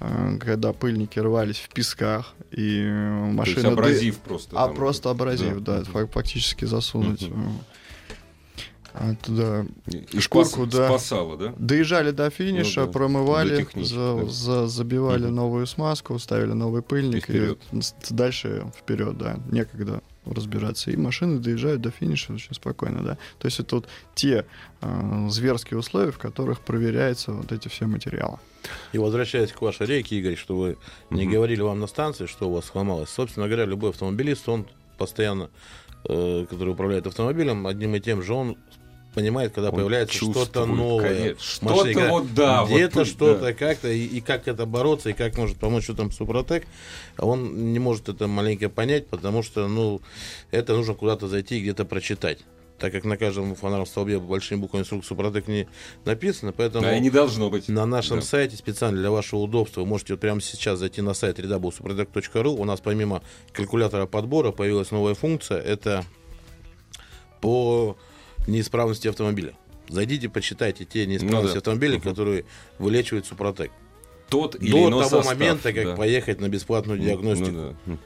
э, 0.00 0.38
когда 0.38 0.72
пыльники 0.72 1.18
рвались 1.18 1.58
в 1.58 1.68
песках, 1.70 2.32
и 2.52 2.82
э, 2.86 3.22
То 3.22 3.24
есть 3.26 3.36
машина... 3.36 3.68
абразив 3.70 4.18
просто. 4.18 4.56
а 4.56 4.66
там. 4.66 4.76
просто 4.76 5.10
абразив, 5.10 5.60
да, 5.60 5.82
фак- 5.82 6.12
фактически 6.12 6.64
засунуть 6.64 7.22
Мгм. 7.28 7.58
Туда. 9.22 9.66
И 10.12 10.20
шкурку, 10.20 10.66
спас- 10.66 10.68
да. 10.72 10.88
Спасало, 10.88 11.36
да? 11.36 11.54
Доезжали 11.58 12.10
до 12.12 12.30
финиша, 12.30 12.80
Ну 12.82 12.86
да, 12.86 12.92
промывали, 12.92 13.66
до 13.74 13.84
за- 13.84 14.14
да. 14.16 14.26
за- 14.30 14.66
забивали 14.68 15.24
Мгм. 15.26 15.34
новую 15.34 15.66
смазку, 15.66 16.18
ставили 16.18 16.52
новый 16.52 16.82
пыльник 16.82 17.28
И 17.28 17.32
вперед. 17.32 17.58
с- 17.72 17.94
дальше 18.10 18.70
вперед, 18.76 19.18
да, 19.18 19.36
некогда 19.50 20.00
разбираться. 20.26 20.90
И 20.90 20.96
машины 20.96 21.38
доезжают 21.38 21.80
до 21.82 21.90
финиша 21.90 22.32
очень 22.32 22.54
спокойно, 22.54 23.02
да. 23.02 23.18
То 23.38 23.46
есть 23.46 23.60
это 23.60 23.76
вот 23.76 23.88
те 24.14 24.46
э, 24.80 25.26
зверские 25.28 25.78
условия, 25.78 26.12
в 26.12 26.18
которых 26.18 26.60
проверяются 26.60 27.32
вот 27.32 27.52
эти 27.52 27.68
все 27.68 27.86
материалы. 27.86 28.38
И 28.92 28.98
возвращаясь 28.98 29.50
к 29.52 29.60
вашей 29.60 29.86
рейке, 29.86 30.16
Игорь, 30.18 30.36
что 30.36 30.56
вы 30.56 30.76
не 31.10 31.24
Мгм. 31.24 31.32
говорили 31.32 31.60
вам 31.62 31.80
на 31.80 31.86
станции, 31.86 32.26
что 32.26 32.48
у 32.48 32.54
вас 32.54 32.66
сломалось. 32.66 33.10
Собственно 33.10 33.46
говоря, 33.48 33.64
любой 33.66 33.90
автомобилист, 33.90 34.48
он 34.48 34.66
постоянно, 34.98 35.50
э, 36.08 36.46
который 36.48 36.70
управляет 36.70 37.06
автомобилем, 37.06 37.66
одним 37.66 37.94
и 37.94 38.00
тем 38.00 38.22
же, 38.22 38.32
он 38.34 38.56
понимает, 39.14 39.52
когда 39.52 39.70
Он 39.70 39.76
появляется 39.76 40.16
что-то 40.16 40.66
новое. 40.66 41.36
Что-то 41.38 41.84
когда 41.84 42.08
вот, 42.10 42.34
да, 42.34 42.64
вот 42.64 42.74
Где-то 42.74 42.98
тут, 43.00 43.08
что-то 43.08 43.40
да. 43.40 43.52
как-то, 43.52 43.88
и, 43.88 44.04
и 44.04 44.20
как 44.20 44.48
это 44.48 44.66
бороться, 44.66 45.10
и 45.10 45.12
как 45.12 45.36
может 45.38 45.56
помочь 45.56 45.84
что 45.84 45.94
там 45.94 46.10
Супротек, 46.10 46.66
он 47.18 47.72
не 47.72 47.78
может 47.78 48.08
это 48.08 48.26
маленько 48.26 48.68
понять, 48.68 49.06
потому 49.06 49.42
что, 49.42 49.68
ну, 49.68 50.00
это 50.50 50.74
нужно 50.74 50.94
куда-то 50.94 51.28
зайти 51.28 51.58
и 51.58 51.62
где-то 51.62 51.84
прочитать. 51.84 52.40
Так 52.78 52.92
как 52.92 53.04
на 53.04 53.16
каждом 53.16 53.54
фонарном 53.54 53.86
столбе 53.86 54.18
большими 54.18 54.58
буквами 54.58 54.82
инструкции 54.82 55.08
Супротек 55.08 55.46
не 55.46 55.68
написано, 56.04 56.52
поэтому... 56.52 56.84
Да, 56.84 56.96
и 56.96 57.00
не 57.00 57.10
должно 57.10 57.48
быть. 57.48 57.68
На 57.68 57.86
нашем 57.86 58.18
Да. 58.18 58.24
сайте 58.24 58.56
специально 58.56 58.98
для 58.98 59.10
вашего 59.10 59.40
удобства 59.40 59.82
вы 59.82 59.86
можете 59.86 60.14
вот 60.14 60.20
прямо 60.20 60.40
сейчас 60.40 60.80
зайти 60.80 61.00
на 61.00 61.14
сайт 61.14 61.38
www.suprotec.ru. 61.38 62.48
У 62.48 62.64
нас 62.64 62.80
помимо 62.80 63.22
калькулятора 63.52 64.06
подбора 64.06 64.50
появилась 64.50 64.90
новая 64.90 65.14
функция. 65.14 65.60
Это 65.60 66.04
по 67.40 67.96
неисправности 68.46 69.08
автомобиля. 69.08 69.54
Зайдите, 69.88 70.28
почитайте 70.28 70.84
те 70.84 71.06
неисправности 71.06 71.48
Ну 71.48 71.52
да. 71.54 71.58
автомобиля, 71.58 71.94
Мгм. 71.98 72.02
которые 72.02 72.44
вылечивает 72.78 73.26
Супротек. 73.26 73.70
Тот 74.30 74.56
или 74.56 74.70
До 74.72 74.88
того 74.88 75.02
состав, 75.02 75.26
момента, 75.26 75.72
как 75.72 75.84
да. 75.84 75.96
поехать 75.96 76.40
на 76.40 76.48
бесплатную 76.48 76.98
диагностику. 76.98 77.50
Ну 77.50 77.74
да. 77.86 77.96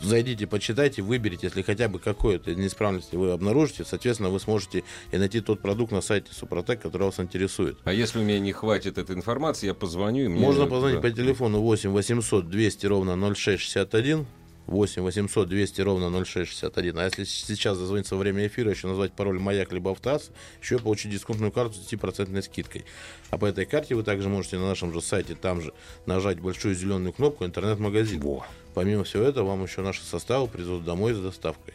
Зайдите, 0.00 0.46
почитайте, 0.46 1.00
выберите, 1.00 1.46
если 1.46 1.62
хотя 1.62 1.88
бы 1.88 1.98
какую-то 1.98 2.54
неисправность 2.54 3.12
вы 3.12 3.30
обнаружите, 3.30 3.84
соответственно, 3.84 4.30
вы 4.30 4.40
сможете 4.40 4.82
и 5.12 5.16
найти 5.16 5.40
тот 5.40 5.60
продукт 5.62 5.92
на 5.92 6.00
сайте 6.00 6.32
Супротек, 6.32 6.82
который 6.82 7.04
вас 7.04 7.20
интересует. 7.20 7.78
А 7.84 7.92
если 7.92 8.18
у 8.18 8.22
меня 8.22 8.38
не 8.40 8.52
хватит 8.52 8.98
этой 8.98 9.14
информации, 9.16 9.66
я 9.66 9.74
позвоню 9.74 10.24
и 10.24 10.28
мне... 10.28 10.40
Можно 10.40 10.66
позвонить 10.66 11.00
да. 11.00 11.08
по 11.08 11.10
телефону 11.10 11.60
8 11.60 11.90
800 11.90 12.48
200 12.48 12.86
ровно 12.86 13.16
0661. 13.34 14.26
8 14.66 15.02
800 15.02 15.48
200 15.48 15.80
ровно 15.80 16.24
0661. 16.24 16.98
А 16.98 17.04
если 17.04 17.24
сейчас 17.24 17.78
дозвониться 17.78 18.14
во 18.14 18.20
время 18.20 18.46
эфира, 18.46 18.70
еще 18.70 18.88
назвать 18.88 19.12
пароль 19.12 19.38
«Маяк» 19.38 19.72
либо 19.72 19.92
«Автоаз», 19.92 20.30
еще 20.60 20.78
получить 20.78 21.12
дисконтную 21.12 21.52
карту 21.52 21.74
с 21.74 21.92
10% 21.92 22.42
скидкой. 22.42 22.84
А 23.30 23.38
по 23.38 23.46
этой 23.46 23.66
карте 23.66 23.94
вы 23.94 24.02
также 24.02 24.28
можете 24.28 24.58
на 24.58 24.68
нашем 24.68 24.92
же 24.92 25.00
сайте 25.00 25.34
там 25.34 25.60
же 25.60 25.72
нажать 26.06 26.40
большую 26.40 26.74
зеленую 26.74 27.12
кнопку 27.12 27.44
«Интернет-магазин». 27.44 28.22
Помимо 28.74 29.04
всего 29.04 29.22
этого, 29.22 29.48
вам 29.48 29.62
еще 29.62 29.80
наши 29.82 30.02
составы 30.02 30.48
придут 30.48 30.84
домой 30.84 31.14
с 31.14 31.18
доставкой. 31.18 31.74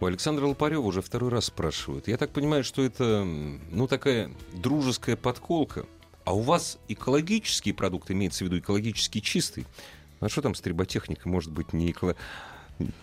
У 0.00 0.06
Александра 0.06 0.46
Лопарева 0.46 0.80
уже 0.80 1.02
второй 1.02 1.30
раз 1.30 1.46
спрашивают. 1.46 2.08
Я 2.08 2.16
так 2.16 2.30
понимаю, 2.30 2.64
что 2.64 2.82
это, 2.82 3.22
ну, 3.24 3.86
такая 3.86 4.30
дружеская 4.54 5.14
подколка. 5.16 5.86
А 6.24 6.34
у 6.34 6.40
вас 6.40 6.78
экологический 6.88 7.72
продукт, 7.72 8.10
имеется 8.10 8.44
в 8.44 8.46
виду 8.48 8.58
экологически 8.58 9.20
чистый? 9.20 9.66
А 10.20 10.28
что 10.28 10.42
там 10.42 10.54
с 10.54 10.60
триботехникой 10.60 11.30
может 11.30 11.50
быть 11.50 11.72
не 11.72 11.90
эко... 11.90 12.14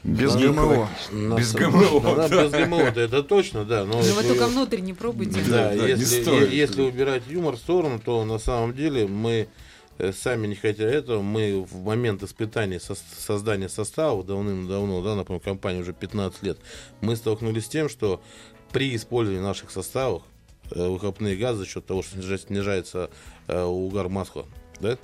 Без 0.03 0.33
не 0.35 0.47
ГМО. 0.47 0.89
Без 1.37 1.53
ГМО, 1.53 2.01
да, 2.15 2.27
да. 2.27 2.43
Без 2.45 2.51
ГМО, 2.51 2.91
да, 2.93 3.01
это 3.01 3.21
точно, 3.21 3.63
да. 3.63 3.85
Но 3.85 3.93
Но 3.93 3.99
вы 3.99 4.05
если- 4.07 4.27
только 4.29 4.47
внутрь 4.47 4.79
не 4.79 4.93
пробуйте. 4.93 5.39
Да, 5.47 5.69
Да, 5.69 5.75
не 5.75 5.89
если, 5.89 6.21
стоит. 6.23 6.49
е- 6.51 6.57
если 6.57 6.81
убирать 6.81 7.23
юмор 7.27 7.55
в 7.57 7.59
сторону, 7.59 7.99
то 8.03 8.23
на 8.25 8.39
самом 8.39 8.73
деле 8.73 9.05
мы 9.07 9.47
э, 9.99 10.11
сами 10.13 10.47
не 10.47 10.55
хотя 10.55 10.83
этого, 10.83 11.21
мы 11.21 11.63
в 11.63 11.83
момент 11.83 12.21
испытания 12.23 12.79
со- 12.79 12.95
создания 12.95 13.67
состава 13.69 14.23
давным-давно, 14.23 15.01
да, 15.03 15.15
например, 15.15 15.41
компания 15.41 15.81
уже 15.81 15.93
15 15.93 16.41
лет, 16.43 16.57
мы 17.01 17.15
столкнулись 17.15 17.65
с 17.65 17.69
тем, 17.69 17.87
что 17.89 18.21
при 18.71 18.95
использовании 18.95 19.43
наших 19.43 19.69
составов 19.71 20.21
э, 20.71 20.87
выхлопные 20.87 21.35
газы 21.35 21.59
за 21.59 21.65
счет 21.67 21.85
того, 21.85 22.01
что 22.03 22.13
снижается, 22.13 22.47
снижается 22.47 23.09
э, 23.47 23.63
угар 23.63 24.07
масла, 24.09 24.45
да, 24.79 24.97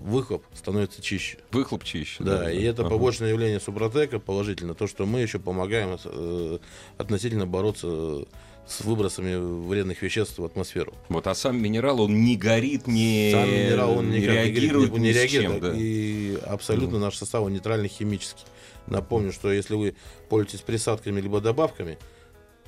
выхлоп 0.00 0.44
становится 0.54 1.02
чище. 1.02 1.38
Выхлоп 1.50 1.84
чище. 1.84 2.22
Да, 2.22 2.50
и 2.50 2.62
это 2.62 2.82
Ага. 2.82 2.90
побочное 2.90 3.30
явление 3.30 3.60
Супротека 3.60 4.18
положительно, 4.18 4.74
то, 4.74 4.86
что 4.86 5.04
мы 5.06 5.20
еще 5.20 5.38
помогаем 5.38 5.98
э, 6.04 6.58
относительно 6.96 7.46
бороться 7.46 8.24
с 8.66 8.80
выбросами 8.80 9.66
вредных 9.66 10.00
веществ 10.00 10.38
в 10.38 10.44
атмосферу. 10.44 10.94
Вот, 11.08 11.26
а 11.26 11.34
сам 11.34 11.60
минерал, 11.60 12.00
он 12.00 12.24
не 12.24 12.36
горит, 12.36 12.86
не, 12.86 13.30
Сам 13.32 13.48
минерал, 13.50 13.98
он 13.98 14.10
не 14.10 14.20
реагирует 14.20 14.92
не, 14.92 14.98
ни 14.98 15.02
не 15.02 15.12
реагирует, 15.12 15.60
чем, 15.60 15.70
да. 15.70 15.76
и 15.76 16.36
абсолютно 16.46 16.98
наш 16.98 17.16
состав 17.16 17.42
он 17.42 17.52
нейтральный 17.52 17.88
химический. 17.88 18.44
Напомню, 18.86 19.32
что 19.32 19.52
если 19.52 19.74
вы 19.74 19.94
пользуетесь 20.28 20.60
присадками 20.60 21.20
либо 21.20 21.40
добавками 21.40 21.98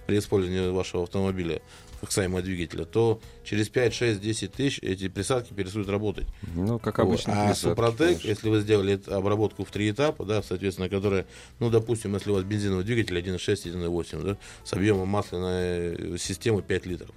при 0.06 0.18
использовании 0.18 0.70
вашего 0.70 1.04
автомобиля, 1.04 1.62
как 2.00 2.12
самого 2.12 2.42
двигателя, 2.42 2.84
то 2.84 3.20
через 3.44 3.68
5, 3.68 3.94
6, 3.94 4.20
10 4.20 4.52
тысяч 4.52 4.78
эти 4.82 5.08
присадки 5.08 5.52
перестают 5.52 5.88
работать. 5.88 6.26
Ну, 6.54 6.78
как 6.78 6.98
Вот. 6.98 7.04
обычно. 7.04 7.32
А 7.32 7.48
присадки, 7.48 7.60
Супротек, 7.70 7.98
конечно. 7.98 8.28
если 8.28 8.48
вы 8.48 8.60
сделали 8.60 9.00
обработку 9.06 9.64
в 9.64 9.70
три 9.70 9.90
этапа, 9.90 10.24
да, 10.24 10.42
соответственно, 10.42 10.88
которая, 10.88 11.26
ну, 11.58 11.70
допустим, 11.70 12.14
если 12.14 12.30
у 12.30 12.34
вас 12.34 12.44
бензиновый 12.44 12.84
двигатель 12.84 13.16
1.6, 13.18 13.72
1.8, 13.72 14.22
да, 14.22 14.36
с 14.64 14.72
объемом 14.72 15.08
масляной 15.08 16.18
системы 16.18 16.62
5 16.62 16.86
литров, 16.86 17.14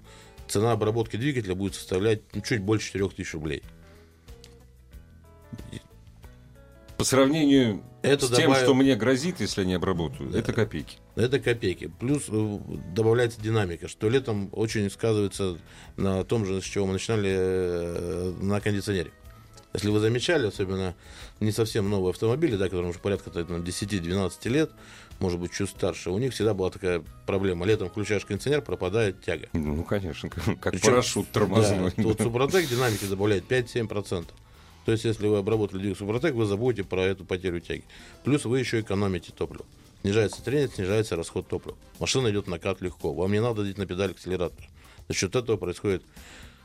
цена 0.48 0.72
обработки 0.72 1.16
двигателя 1.18 1.56
будет 1.56 1.76
составлять 1.76 2.22
ну, 2.34 2.42
чуть 2.42 2.62
больше 2.62 2.88
4 2.88 3.10
тысяч 3.10 3.34
рублей. 3.34 3.64
По 7.00 7.06
сравнению 7.06 7.82
Это 8.02 8.26
с 8.26 8.30
тем, 8.30 8.48
добавил- 8.50 8.62
что 8.66 8.74
мне 8.74 8.94
грозит, 8.98 9.40
если 9.40 9.64
не 9.64 9.74
обработаю, 9.76 10.36
это 10.36 10.52
копейки. 10.52 10.98
Это 11.16 11.40
копейки. 11.40 11.90
Плюс 11.98 12.26
э, 12.28 12.60
добавляется 12.94 13.40
динамика, 13.42 13.88
что 13.88 14.10
летом 14.10 14.50
очень 14.52 14.90
сказывается 14.92 15.58
на 15.96 16.26
том 16.26 16.46
же, 16.46 16.62
с 16.62 16.66
чего 16.66 16.86
мы 16.88 16.94
начинали, 16.94 17.32
э, 17.34 18.34
на 18.42 18.60
кондиционере. 18.60 19.12
Если 19.74 19.88
вы 19.90 20.00
замечали, 20.02 20.48
особенно 20.48 20.94
не 21.40 21.54
совсем 21.54 21.90
новые 21.90 22.10
автомобили, 22.12 22.58
да, 22.58 22.66
которым 22.66 22.90
уже 22.90 23.00
порядка 23.00 23.30
там, 23.30 23.64
10-12 23.64 24.50
лет, 24.50 24.70
может 25.20 25.40
быть, 25.40 25.54
чуть 25.54 25.70
старше, 25.70 26.10
у 26.10 26.18
них 26.18 26.34
всегда 26.34 26.54
была 26.54 26.70
такая 26.70 27.02
проблема. 27.26 27.66
Летом 27.66 27.90
включаешь 27.90 28.26
кондиционер, 28.26 28.62
пропадает 28.62 29.24
тяга. 29.24 29.48
Ну, 29.54 29.86
конечно, 29.86 30.28
как, 30.30 30.44
как 30.60 30.74
Причем- 30.74 30.90
парашют 30.92 31.30
тормозной. 31.32 31.94
Да, 31.96 32.04
вот 32.04 32.20
Супротек 32.20 32.68
динамики 32.68 33.06
добавляет 33.06 33.50
5-7%. 33.50 34.26
То 34.90 34.94
есть, 34.94 35.06
если 35.06 35.28
вы 35.28 35.38
обработали 35.38 35.82
двигатель 35.82 36.00
Супротек, 36.00 36.34
вы 36.34 36.46
забудете 36.46 36.84
про 36.84 37.04
эту 37.04 37.24
потерю 37.24 37.60
тяги. 37.60 37.84
Плюс 38.24 38.46
вы 38.46 38.58
еще 38.58 38.80
экономите 38.80 39.32
топливо. 39.32 39.64
Снижается 40.02 40.44
трение, 40.44 40.68
снижается 40.68 41.16
расход 41.16 41.48
топлива. 41.48 41.78
Машина 42.00 42.32
идет 42.32 42.48
накат 42.48 42.82
легко. 42.82 43.14
Вам 43.14 43.32
не 43.32 43.40
надо 43.40 43.64
дать 43.64 43.78
на 43.78 43.86
педаль 43.86 44.10
акселератора. 44.10 44.68
За 45.08 45.14
счет 45.14 45.36
этого 45.36 45.58
происходит 45.58 46.02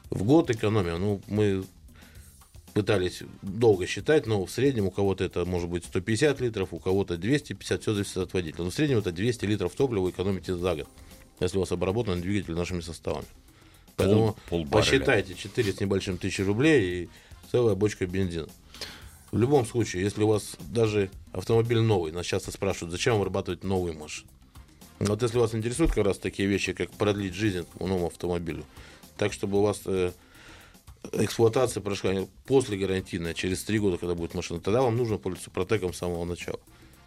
в 0.08 0.22
год 0.22 0.50
экономия. 0.50 0.96
Ну, 0.96 1.20
мы 1.26 1.64
пытались 2.72 3.24
долго 3.42 3.86
считать, 3.86 4.26
но 4.26 4.46
в 4.46 4.50
среднем 4.50 4.86
у 4.86 4.90
кого-то 4.90 5.22
это 5.22 5.44
может 5.44 5.68
быть 5.68 5.84
150 5.84 6.40
литров, 6.40 6.72
у 6.72 6.78
кого-то 6.78 7.18
250, 7.18 7.82
все 7.82 7.92
зависит 7.92 8.16
от 8.16 8.32
водителя. 8.32 8.64
Но 8.64 8.70
в 8.70 8.74
среднем 8.74 9.00
это 9.00 9.12
200 9.12 9.44
литров 9.44 9.74
топлива 9.74 10.04
вы 10.04 10.10
экономите 10.12 10.56
за 10.56 10.76
год, 10.76 10.88
если 11.40 11.58
у 11.58 11.60
вас 11.60 11.72
обработан 11.72 12.22
двигатель 12.22 12.54
нашими 12.54 12.80
составами. 12.80 13.26
Поэтому 13.96 14.34
полбарреля. 14.48 14.70
посчитайте 14.70 15.34
4 15.34 15.72
с 15.74 15.80
небольшим 15.80 16.16
тысячи 16.16 16.40
рублей 16.40 17.02
и 17.02 17.08
целая 17.54 17.76
бочка 17.76 18.04
бензина. 18.04 18.48
В 19.30 19.38
любом 19.38 19.64
случае, 19.64 20.02
если 20.02 20.24
у 20.24 20.26
вас 20.26 20.56
даже 20.72 21.08
автомобиль 21.30 21.78
новый, 21.78 22.10
нас 22.10 22.26
часто 22.26 22.50
спрашивают, 22.50 22.90
зачем 22.90 23.20
вырабатывать 23.20 23.62
новые 23.62 23.96
машины. 23.96 24.28
Вот 24.98 25.22
если 25.22 25.38
вас 25.38 25.54
интересуют 25.54 25.92
как 25.92 26.04
раз 26.04 26.18
такие 26.18 26.48
вещи, 26.48 26.72
как 26.72 26.90
продлить 26.90 27.34
жизнь 27.34 27.64
новому 27.78 28.08
автомобилю, 28.08 28.64
так 29.16 29.32
чтобы 29.32 29.58
у 29.58 29.62
вас 29.62 29.82
э, 29.86 30.10
эксплуатация 31.12 31.80
прошла 31.80 32.26
после 32.44 32.76
гарантийная, 32.76 33.34
через 33.34 33.62
три 33.62 33.78
года, 33.78 33.98
когда 33.98 34.16
будет 34.16 34.34
машина, 34.34 34.58
тогда 34.60 34.82
вам 34.82 34.96
нужно 34.96 35.18
пользоваться 35.18 35.52
Протеком 35.52 35.94
с 35.94 35.98
самого 35.98 36.24
начала. 36.24 36.58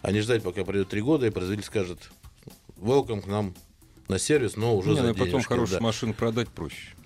А 0.02 0.14
не 0.14 0.22
ждать, 0.22 0.44
пока 0.44 0.64
пройдет 0.64 0.88
три 0.88 1.02
года, 1.02 1.28
и 1.28 1.30
производитель 1.30 1.68
скажет, 1.68 2.10
welcome 2.78 3.22
к 3.22 3.26
нам 3.28 3.54
на 4.08 4.18
сервис, 4.18 4.56
но 4.56 4.78
уже 4.78 4.92
Не, 4.92 4.96
за 4.96 5.04
ну 5.08 5.14
потом 5.14 5.28
денежки». 5.28 5.48
хорошую 5.50 5.80
Да. 5.80 5.84
машину 5.84 6.14
продать 6.14 6.48
проще. 6.48 6.97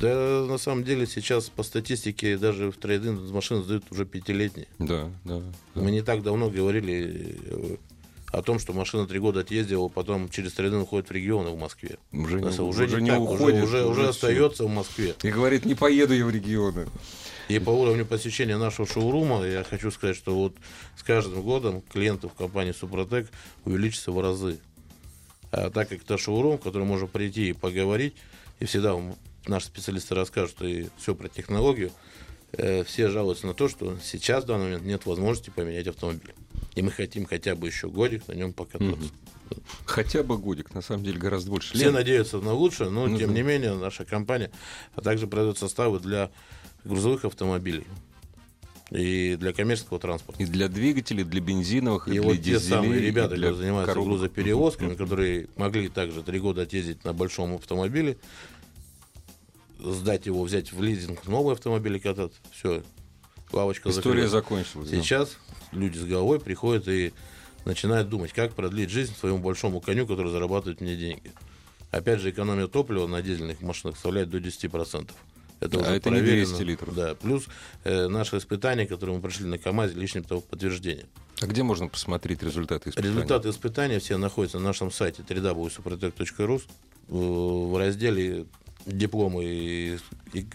Да, 0.00 0.44
на 0.46 0.58
самом 0.58 0.84
деле 0.84 1.06
сейчас 1.06 1.48
по 1.48 1.62
статистике 1.62 2.36
даже 2.36 2.70
в 2.70 2.76
трейдинг 2.76 3.30
машины 3.30 3.62
сдают 3.62 3.84
уже 3.90 4.04
пятилетние. 4.04 4.68
Да, 4.78 5.10
да. 5.24 5.40
да. 5.74 5.80
Мы 5.80 5.90
не 5.90 6.02
так 6.02 6.22
давно 6.22 6.50
говорили 6.50 7.38
э, 7.44 7.76
о 8.30 8.42
том, 8.42 8.58
что 8.58 8.74
машина 8.74 9.06
три 9.06 9.18
года 9.18 9.40
отъездила, 9.40 9.88
потом 9.88 10.28
через 10.28 10.52
трейдинг 10.52 10.82
уходит 10.82 11.08
в 11.08 11.12
регионы 11.12 11.50
в 11.50 11.58
Москве. 11.58 11.96
Уже, 12.12 12.40
не, 12.40 12.48
уже, 12.48 12.62
уже 12.62 12.86
не 12.88 13.04
не 13.04 13.10
так, 13.10 13.20
уходит. 13.20 13.64
уже, 13.64 13.84
уже, 13.84 13.86
уже 13.86 14.08
остается 14.08 14.64
в 14.64 14.70
Москве. 14.70 15.14
И 15.22 15.30
говорит, 15.30 15.64
не 15.64 15.74
поеду 15.74 16.12
я 16.12 16.26
в 16.26 16.30
регионы. 16.30 16.86
И 17.48 17.58
по 17.58 17.70
уровню 17.70 18.04
посещения 18.04 18.58
нашего 18.58 18.86
шоурума, 18.86 19.44
я 19.46 19.62
хочу 19.62 19.90
сказать, 19.90 20.16
что 20.16 20.34
вот 20.34 20.56
с 20.96 21.02
каждым 21.02 21.42
годом 21.42 21.80
клиентов 21.80 22.34
компании 22.34 22.72
Супротек 22.72 23.28
увеличится 23.64 24.10
в 24.10 24.20
разы. 24.20 24.58
А 25.52 25.70
так 25.70 25.88
как 25.88 26.02
это 26.02 26.18
шоурум, 26.18 26.58
в 26.58 26.62
который 26.62 26.84
можно 26.84 27.06
прийти 27.06 27.50
и 27.50 27.52
поговорить, 27.52 28.14
и 28.58 28.64
всегда 28.64 28.96
наши 29.48 29.66
специалисты 29.66 30.14
расскажут 30.14 30.62
и 30.62 30.88
все 30.98 31.14
про 31.14 31.28
технологию, 31.28 31.90
э, 32.52 32.84
все 32.84 33.08
жалуются 33.08 33.46
на 33.46 33.54
то, 33.54 33.68
что 33.68 33.96
сейчас 34.02 34.44
в 34.44 34.46
данный 34.46 34.64
момент 34.64 34.84
нет 34.84 35.06
возможности 35.06 35.50
поменять 35.50 35.86
автомобиль. 35.86 36.34
И 36.74 36.82
мы 36.82 36.90
хотим 36.90 37.26
хотя 37.26 37.54
бы 37.54 37.66
еще 37.66 37.88
годик 37.88 38.28
на 38.28 38.32
нем 38.32 38.52
покататься. 38.52 39.10
Хотя 39.84 40.22
бы 40.22 40.38
годик, 40.38 40.74
на 40.74 40.82
самом 40.82 41.04
деле 41.04 41.18
гораздо 41.18 41.50
больше. 41.50 41.74
Все 41.74 41.84
Лен, 41.86 41.94
надеются 41.94 42.38
на 42.38 42.52
лучшее, 42.52 42.90
но 42.90 43.06
Ну 43.06 43.16
тем 43.18 43.28
да. 43.30 43.34
не 43.34 43.42
менее 43.42 43.74
наша 43.74 44.04
компания 44.04 44.50
а 44.94 45.00
также 45.00 45.26
продает 45.26 45.56
составы 45.58 46.00
для 46.00 46.30
грузовых 46.84 47.24
автомобилей 47.24 47.84
и 48.90 49.36
для 49.38 49.52
коммерческого 49.52 49.98
транспорта. 49.98 50.40
и 50.42 50.46
для 50.46 50.68
двигателей, 50.68 51.24
для 51.24 51.40
бензиновых, 51.40 52.06
и, 52.08 52.12
И 52.12 52.14
для 52.14 52.22
вот 52.22 52.34
те 52.36 52.38
дизелей, 52.42 52.60
самые 52.60 53.00
и 53.00 53.06
ребята, 53.06 53.30
которые 53.30 53.54
занимаются 53.54 53.92
коробок. 53.94 54.10
грузоперевозками, 54.10 54.94
которые 54.94 55.48
могли 55.56 55.88
также 55.88 56.22
три 56.22 56.38
года 56.38 56.62
отъездить 56.62 57.04
на 57.04 57.12
большом 57.12 57.54
автомобиле, 57.56 58.16
сдать 59.78 60.26
его, 60.26 60.42
взять 60.42 60.72
в 60.72 60.82
лизинг 60.82 61.26
новый 61.26 61.54
автомобиль 61.54 61.96
и 61.96 62.00
кататься. 62.00 62.38
Все, 62.52 62.82
лавочка 63.52 63.90
История 63.90 64.28
закончилась. 64.28 64.90
да. 64.90 64.96
Сейчас 64.96 65.36
люди 65.72 65.98
с 65.98 66.04
головой 66.04 66.40
приходят 66.40 66.88
и 66.88 67.12
начинают 67.64 68.08
думать, 68.08 68.32
как 68.32 68.54
продлить 68.54 68.90
жизнь 68.90 69.14
своему 69.14 69.38
большому 69.38 69.80
коню, 69.80 70.06
который 70.06 70.30
зарабатывает 70.30 70.80
мне 70.80 70.96
деньги. 70.96 71.32
Опять 71.90 72.20
же, 72.20 72.30
экономия 72.30 72.66
топлива 72.66 73.06
на 73.06 73.22
дизельных 73.22 73.60
машинах 73.60 73.96
составляет 73.96 74.30
до 74.30 74.38
10%. 74.38 75.10
Это 75.58 75.78
А 75.78 75.80
уже 75.80 75.90
это 75.92 76.10
не 76.10 76.16
проверено. 76.16 76.46
200 76.46 76.62
литров. 76.62 76.94
Да, 76.94 77.14
плюс 77.14 77.46
э, 77.84 78.08
наши 78.08 78.36
испытания, 78.36 78.86
которые 78.86 79.16
мы 79.16 79.22
прошли 79.22 79.46
на 79.46 79.56
КАМАЗе, 79.56 79.94
лишним 79.94 80.24
того 80.24 80.42
подтверждение. 80.42 81.06
А 81.40 81.46
где 81.46 81.62
можно 81.62 81.88
посмотреть 81.88 82.42
результаты 82.42 82.90
испытаний? 82.90 83.14
Результаты 83.14 83.48
испытания 83.50 83.98
все 83.98 84.18
находятся 84.18 84.58
на 84.58 84.64
нашем 84.64 84.90
сайте 84.90 85.22
www.suprotec.ru 85.22 86.62
в 87.08 87.78
разделе 87.78 88.46
дипломы 88.86 89.44
и, 89.44 89.98
и 90.32 90.46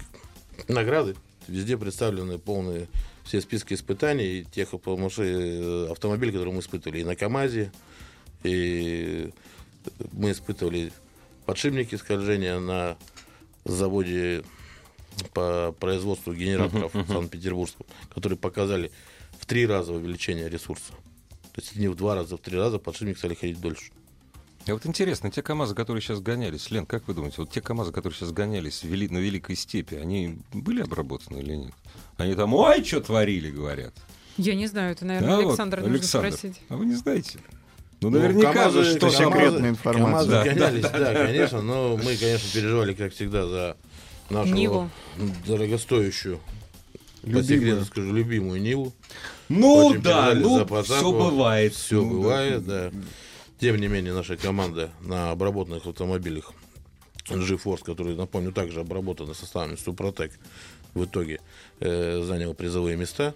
награды. 0.67 1.15
Везде 1.47 1.77
представлены 1.77 2.37
полные 2.39 2.87
все 3.23 3.41
списки 3.41 3.73
испытаний 3.73 4.39
и 4.39 4.45
тех 4.45 4.73
автомаши- 4.73 5.91
автомобилей, 5.91 6.31
которые 6.31 6.53
мы 6.53 6.61
испытывали 6.61 7.01
и 7.01 7.03
на 7.03 7.15
КАМАЗе, 7.15 7.71
и 8.43 9.31
мы 10.11 10.31
испытывали 10.31 10.91
подшипники 11.45 11.95
скольжения 11.95 12.59
на 12.59 12.97
заводе 13.65 14.43
по 15.33 15.75
производству 15.79 16.33
генераторов 16.33 16.93
в 16.93 17.07
Санкт-Петербургском, 17.07 17.85
которые 18.13 18.37
показали 18.37 18.91
в 19.39 19.45
три 19.45 19.65
раза 19.65 19.93
увеличение 19.93 20.49
ресурса. 20.49 20.93
То 21.53 21.61
есть 21.61 21.75
не 21.75 21.89
в 21.89 21.95
два 21.95 22.15
раза, 22.15 22.35
а 22.35 22.37
в 22.37 22.41
три 22.41 22.57
раза 22.57 22.79
подшипник 22.79 23.17
стали 23.17 23.33
ходить 23.33 23.59
дольше. 23.59 23.91
А 24.67 24.73
вот 24.73 24.85
интересно, 24.85 25.31
те 25.31 25.41
КАМАЗы, 25.41 25.73
которые 25.73 26.01
сейчас 26.01 26.19
гонялись, 26.21 26.69
Лен, 26.69 26.85
как 26.85 27.07
вы 27.07 27.13
думаете, 27.15 27.37
вот 27.39 27.49
те 27.51 27.61
КАМАЗы, 27.61 27.91
которые 27.91 28.17
сейчас 28.17 28.31
гонялись 28.31 28.83
вели- 28.83 29.09
на 29.11 29.17
Великой 29.17 29.55
Степи, 29.55 29.95
они 29.95 30.37
были 30.53 30.81
обработаны 30.83 31.39
или 31.39 31.55
нет? 31.55 31.73
Они 32.17 32.35
там, 32.35 32.53
ой, 32.53 32.83
что 32.83 33.01
творили, 33.01 33.49
говорят. 33.49 33.93
Я 34.37 34.53
не 34.55 34.67
знаю, 34.67 34.91
это, 34.93 35.03
наверное, 35.05 35.29
Да, 35.29 35.35
вот, 35.37 35.47
Александр 35.49 35.79
нужно 35.81 35.93
Александр, 35.95 36.31
спросить. 36.31 36.61
А 36.69 36.75
вы 36.77 36.85
не 36.85 36.93
знаете? 36.95 37.39
Ну, 38.01 38.09
Ну, 38.09 38.19
наверняка 38.19 38.53
КамАЗы- 38.53 38.83
же 38.83 38.97
что 38.97 39.07
КамАЗы- 39.07 39.17
секретная 39.17 39.69
информация. 39.71 40.05
КамАЗы 40.05 40.29
Да, 40.31 40.43
гонялись, 40.43 40.81
да, 40.83 41.13
конечно, 41.25 41.61
но 41.61 41.97
мы, 41.97 42.15
конечно, 42.17 42.49
переживали, 42.53 42.93
как 42.93 43.13
всегда, 43.13 43.47
за 43.47 43.77
нашу 44.29 44.53
Ниву. 44.53 44.89
дорогостоящую, 45.47 46.39
по 47.21 47.25
Любимую. 47.27 47.43
секрету 47.45 47.85
скажу, 47.85 48.13
любимую 48.13 48.61
Ниву. 48.61 48.93
Ну 49.49 49.87
Очень 49.87 50.01
да, 50.01 50.33
ну 50.33 50.65
все 50.83 51.11
бывает. 51.11 51.73
Все 51.73 51.95
Ну, 52.01 52.03
да. 52.03 52.09
бывает, 52.15 52.65
да. 52.65 52.91
Тем 53.61 53.77
не 53.77 53.87
менее, 53.87 54.11
наша 54.11 54.37
команда 54.37 54.89
на 55.01 55.29
обработанных 55.29 55.85
автомобилях 55.85 56.51
GeForce, 57.27 57.83
которые, 57.83 58.15
напомню, 58.17 58.51
также 58.51 58.79
обработаны 58.79 59.35
составами 59.35 59.75
Супротек, 59.75 60.31
в 60.95 61.05
итоге 61.05 61.39
э, 61.79 62.23
заняла 62.23 62.55
призовые 62.55 62.97
места. 62.97 63.35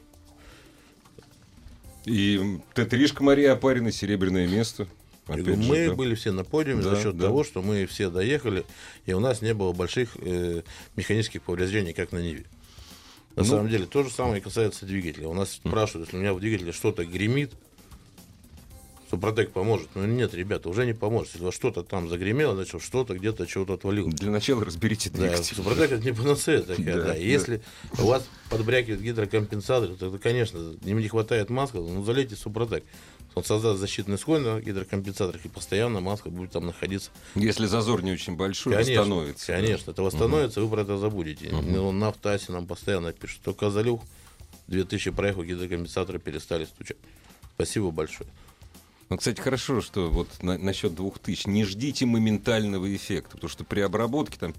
И 2.06 2.60
Т-3 2.74 3.22
Мария 3.22 3.54
Апарина, 3.54 3.92
серебряное 3.92 4.48
место. 4.48 4.88
Опять 5.28 5.46
говорю, 5.46 5.62
же, 5.62 5.70
мы 5.70 5.88
да. 5.90 5.94
были 5.94 6.16
все 6.16 6.32
на 6.32 6.44
подиуме 6.44 6.82
Да, 6.82 6.96
за 6.96 7.04
счет 7.04 7.18
да. 7.18 7.26
того, 7.26 7.44
что 7.44 7.62
мы 7.62 7.86
все 7.86 8.10
доехали, 8.10 8.66
и 9.06 9.14
у 9.14 9.20
нас 9.20 9.44
не 9.44 9.54
было 9.54 9.74
больших 9.74 10.18
э, 10.22 10.64
механических 10.96 11.44
повреждений, 11.44 11.94
как 11.94 12.12
на 12.12 12.18
Ниве. 12.18 12.46
На 13.36 13.44
Ну. 13.44 13.50
самом 13.50 13.70
деле, 13.70 13.86
то 13.86 14.02
же 14.02 14.10
самое 14.10 14.42
касается 14.42 14.88
двигателя. 14.88 15.28
У 15.28 15.36
нас 15.36 15.52
спрашивают, 15.52 16.08
если 16.08 16.18
у 16.18 16.22
меня 16.22 16.34
в 16.34 16.40
двигателе 16.40 16.72
что-то 16.72 17.06
гремит, 17.06 17.54
Супротек 19.10 19.52
поможет. 19.52 19.88
Но 19.96 20.06
нет, 20.06 20.34
ребята, 20.34 20.68
уже 20.70 20.86
не 20.86 20.94
поможет. 20.94 21.30
Если 21.34 21.44
у 21.44 21.46
вас 21.46 21.56
что-то 21.56 21.84
там 21.84 22.10
загремело, 22.10 22.56
значит, 22.56 22.82
что-то 22.82 23.14
где-то 23.16 23.46
чего-то 23.46 23.74
отвалилось. 23.76 24.16
Для 24.16 24.32
начала 24.32 24.66
разберите 24.66 25.10
Да, 25.12 25.18
двигатель. 25.20 25.56
Супротек 25.56 25.92
это 25.92 26.04
не 26.04 26.12
панацея 26.12 26.62
такая, 26.62 26.78
Да, 26.86 26.96
да. 26.96 27.04
да. 27.10 27.16
Если 27.16 27.62
у 28.00 28.06
вас 28.08 28.26
подбрякивает 28.50 29.02
гидрокомпенсатор, 29.02 29.90
то, 29.96 30.10
конечно, 30.18 30.76
им 30.84 31.00
не 31.00 31.08
хватает 31.08 31.50
маска, 31.50 31.78
ну 31.78 32.04
залейте 32.04 32.36
Супротек. 32.36 32.84
Он 33.36 33.44
создаст 33.44 33.80
защитный 33.82 34.18
слой 34.18 34.40
на 34.40 34.62
гидрокомпенсаторах, 34.62 35.46
и 35.46 35.50
постоянно 35.50 36.00
маска 36.00 36.30
будет 36.30 36.52
там 36.52 36.66
находиться. 36.66 37.12
Если 37.36 37.66
зазор 37.66 38.02
не 38.02 38.14
очень 38.14 38.38
большой, 38.38 38.74
Конечно, 38.74 39.02
восстановится. 39.02 39.48
да. 39.48 39.54
конечно, 39.60 39.92
это 39.92 40.02
восстановится, 40.04 40.62
вы 40.62 40.70
про 40.70 40.82
это 40.84 40.98
забудете. 40.98 41.50
Ну, 41.52 41.92
На 41.92 42.08
автоасе 42.08 42.54
нам 42.54 42.66
постоянно 42.66 43.12
пишут, 43.12 43.42
только 43.44 43.70
залил, 43.70 44.02
2000 44.68 45.12
проехал, 45.12 45.44
гидрокомпенсаторы 45.44 46.18
перестали 46.18 46.64
стучать. 46.66 46.98
Спасибо 47.56 47.92
большое. 47.92 48.30
Ну, 49.10 49.18
кстати, 49.18 49.40
хорошо, 49.40 49.82
что 49.82 50.10
вот 50.10 50.28
на- 50.42 50.58
насчет 50.58 50.96
2000. 50.96 51.48
Не 51.48 51.64
ждите 51.64 52.06
моментального 52.08 52.94
эффекта, 52.96 53.36
потому 53.36 53.50
что 53.50 53.64
при 53.64 53.82
обработке, 53.82 54.38
там, 54.40 54.54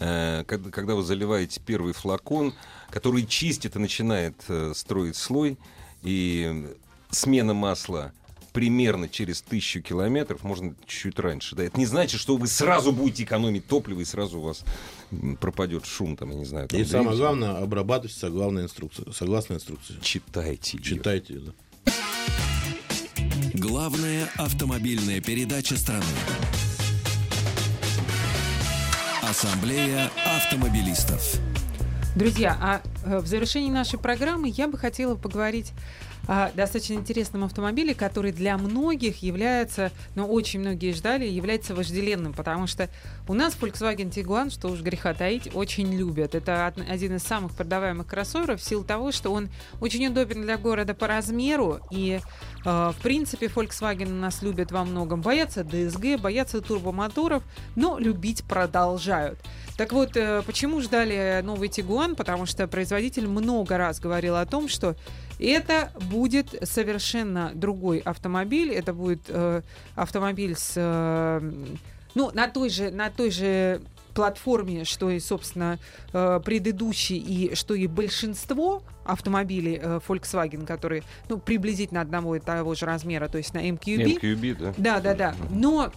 э, 0.00 0.44
когда, 0.46 0.70
когда 0.70 0.94
вы 0.94 1.02
заливаете 1.02 1.60
первый 1.64 1.94
флакон, 1.94 2.52
который 2.90 3.24
чистит 3.24 3.74
и 3.76 3.78
начинает 3.78 4.34
э, 4.48 4.72
строить 4.74 5.16
слой, 5.16 5.56
и 6.02 6.66
смена 7.10 7.54
масла 7.54 8.12
примерно 8.52 9.08
через 9.08 9.40
тысячу 9.42 9.80
километров, 9.82 10.42
можно 10.44 10.74
чуть-чуть 10.86 11.18
раньше. 11.18 11.56
Да. 11.56 11.64
Это 11.64 11.78
не 11.78 11.86
значит, 11.86 12.20
что 12.20 12.36
вы 12.36 12.46
сразу 12.48 12.92
будете 12.92 13.24
экономить 13.24 13.66
топливо, 13.66 14.00
и 14.00 14.04
сразу 14.04 14.38
у 14.38 14.42
вас 14.42 14.62
пропадет 15.40 15.84
шум, 15.86 16.16
там, 16.16 16.30
я 16.30 16.36
не 16.36 16.44
знаю. 16.44 16.68
там, 16.68 16.80
И 16.80 16.84
самое 16.84 17.10
двигатель. 17.10 17.18
главное, 17.22 17.62
обрабатывайте 17.62 18.18
согласно 18.18 18.60
инструкции. 18.60 19.04
Согласно 19.14 19.54
инструкции. 19.54 19.96
Читайте. 20.02 20.78
Читайте 20.82 21.34
ее. 21.34 21.40
Да. 21.40 21.92
Главная 23.76 24.26
автомобильная 24.38 25.20
передача 25.20 25.76
страны. 25.76 26.02
Ассамблея 29.22 30.10
автомобилистов. 30.24 31.34
Друзья, 32.14 32.56
а 32.58 32.80
э, 33.04 33.18
в 33.18 33.26
завершении 33.26 33.70
нашей 33.70 33.98
программы 33.98 34.48
я 34.48 34.66
бы 34.66 34.78
хотела 34.78 35.14
поговорить 35.14 35.74
о 36.26 36.50
достаточно 36.52 36.94
интересном 36.94 37.44
автомобиле, 37.44 37.94
который 37.94 38.32
для 38.32 38.56
многих 38.58 39.22
является, 39.22 39.92
ну, 40.14 40.26
очень 40.26 40.60
многие 40.60 40.92
ждали, 40.92 41.24
является 41.24 41.74
вожделенным, 41.74 42.32
потому 42.32 42.66
что 42.66 42.88
у 43.28 43.34
нас 43.34 43.56
Volkswagen 43.60 44.10
Tiguan, 44.10 44.50
что 44.50 44.68
уж 44.68 44.80
греха 44.80 45.14
таить, 45.14 45.54
очень 45.54 45.92
любят. 45.94 46.34
Это 46.34 46.66
од- 46.68 46.88
один 46.88 47.16
из 47.16 47.22
самых 47.22 47.52
продаваемых 47.54 48.06
кроссоверов 48.06 48.60
в 48.60 48.64
силу 48.64 48.84
того, 48.84 49.12
что 49.12 49.32
он 49.32 49.48
очень 49.80 50.06
удобен 50.06 50.42
для 50.42 50.56
города 50.56 50.94
по 50.94 51.06
размеру, 51.06 51.80
и, 51.90 52.20
э, 52.64 52.92
в 52.96 52.96
принципе, 53.02 53.46
Volkswagen 53.46 54.12
нас 54.12 54.42
любят 54.42 54.72
во 54.72 54.84
многом. 54.84 55.22
Боятся 55.22 55.62
DSG, 55.62 56.18
боятся 56.18 56.60
турбомоторов, 56.60 57.42
но 57.74 57.98
любить 57.98 58.44
продолжают. 58.44 59.38
Так 59.76 59.92
вот, 59.92 60.16
э, 60.16 60.42
почему 60.46 60.80
ждали 60.80 61.40
новый 61.44 61.68
Тигуан? 61.68 62.16
Потому 62.16 62.46
что 62.46 62.66
производитель 62.66 63.26
много 63.28 63.76
раз 63.76 64.00
говорил 64.00 64.36
о 64.36 64.46
том, 64.46 64.68
что 64.68 64.96
это 65.38 65.90
будет 66.10 66.54
совершенно 66.62 67.52
другой 67.54 67.98
автомобиль. 67.98 68.72
Это 68.72 68.92
будет 68.92 69.22
э, 69.28 69.62
автомобиль 69.94 70.56
с, 70.56 70.72
э, 70.76 71.52
ну, 72.14 72.30
на 72.32 72.48
той 72.48 72.70
же, 72.70 72.90
на 72.90 73.10
той 73.10 73.30
же 73.30 73.80
платформе, 74.16 74.84
что 74.84 75.10
и, 75.10 75.20
собственно, 75.20 75.78
э, 76.12 76.40
предыдущий 76.42 77.18
и 77.18 77.54
что 77.54 77.74
и 77.74 77.86
большинство 77.86 78.82
автомобилей 79.04 79.78
э, 79.80 80.00
Volkswagen, 80.08 80.64
которые, 80.64 81.02
ну, 81.28 81.38
приблизительно 81.38 82.00
одного 82.00 82.36
и 82.36 82.40
того 82.40 82.74
же 82.74 82.86
размера, 82.86 83.28
то 83.28 83.36
есть 83.36 83.52
на 83.52 83.58
MQB. 83.68 84.18
MQB, 84.18 84.56
да? 84.58 84.74
Да, 84.78 85.00
да, 85.00 85.14
да. 85.14 85.34
Но 85.50 85.92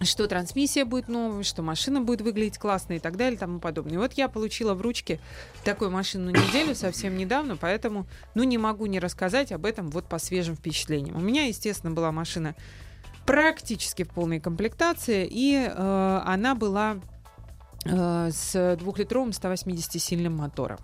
что 0.00 0.26
трансмиссия 0.26 0.84
будет 0.84 1.08
новой, 1.08 1.44
что 1.44 1.62
машина 1.62 2.00
будет 2.00 2.20
выглядеть 2.20 2.58
классно 2.58 2.94
и 2.94 2.98
так 2.98 3.16
далее 3.16 3.36
и 3.36 3.38
тому 3.38 3.60
подобное. 3.60 3.94
И 3.94 3.98
вот 3.98 4.14
я 4.14 4.28
получила 4.28 4.74
в 4.74 4.80
ручке 4.80 5.20
такую 5.64 5.90
машину 5.90 6.30
неделю 6.30 6.74
совсем 6.74 7.16
недавно, 7.16 7.56
поэтому, 7.56 8.06
ну, 8.34 8.42
не 8.42 8.58
могу 8.58 8.86
не 8.86 8.98
рассказать 8.98 9.52
об 9.52 9.64
этом 9.64 9.90
вот 9.90 10.08
по 10.08 10.18
свежим 10.18 10.56
впечатлениям. 10.56 11.16
У 11.16 11.20
меня, 11.20 11.44
естественно, 11.46 11.92
была 11.92 12.12
машина 12.12 12.54
практически 13.24 14.02
в 14.02 14.08
полной 14.08 14.40
комплектации, 14.40 15.26
и 15.30 15.54
э, 15.54 16.22
она 16.24 16.54
была 16.54 16.96
э, 17.84 18.30
с 18.32 18.76
двухлитровым 18.76 19.30
180-сильным 19.30 20.36
мотором. 20.36 20.78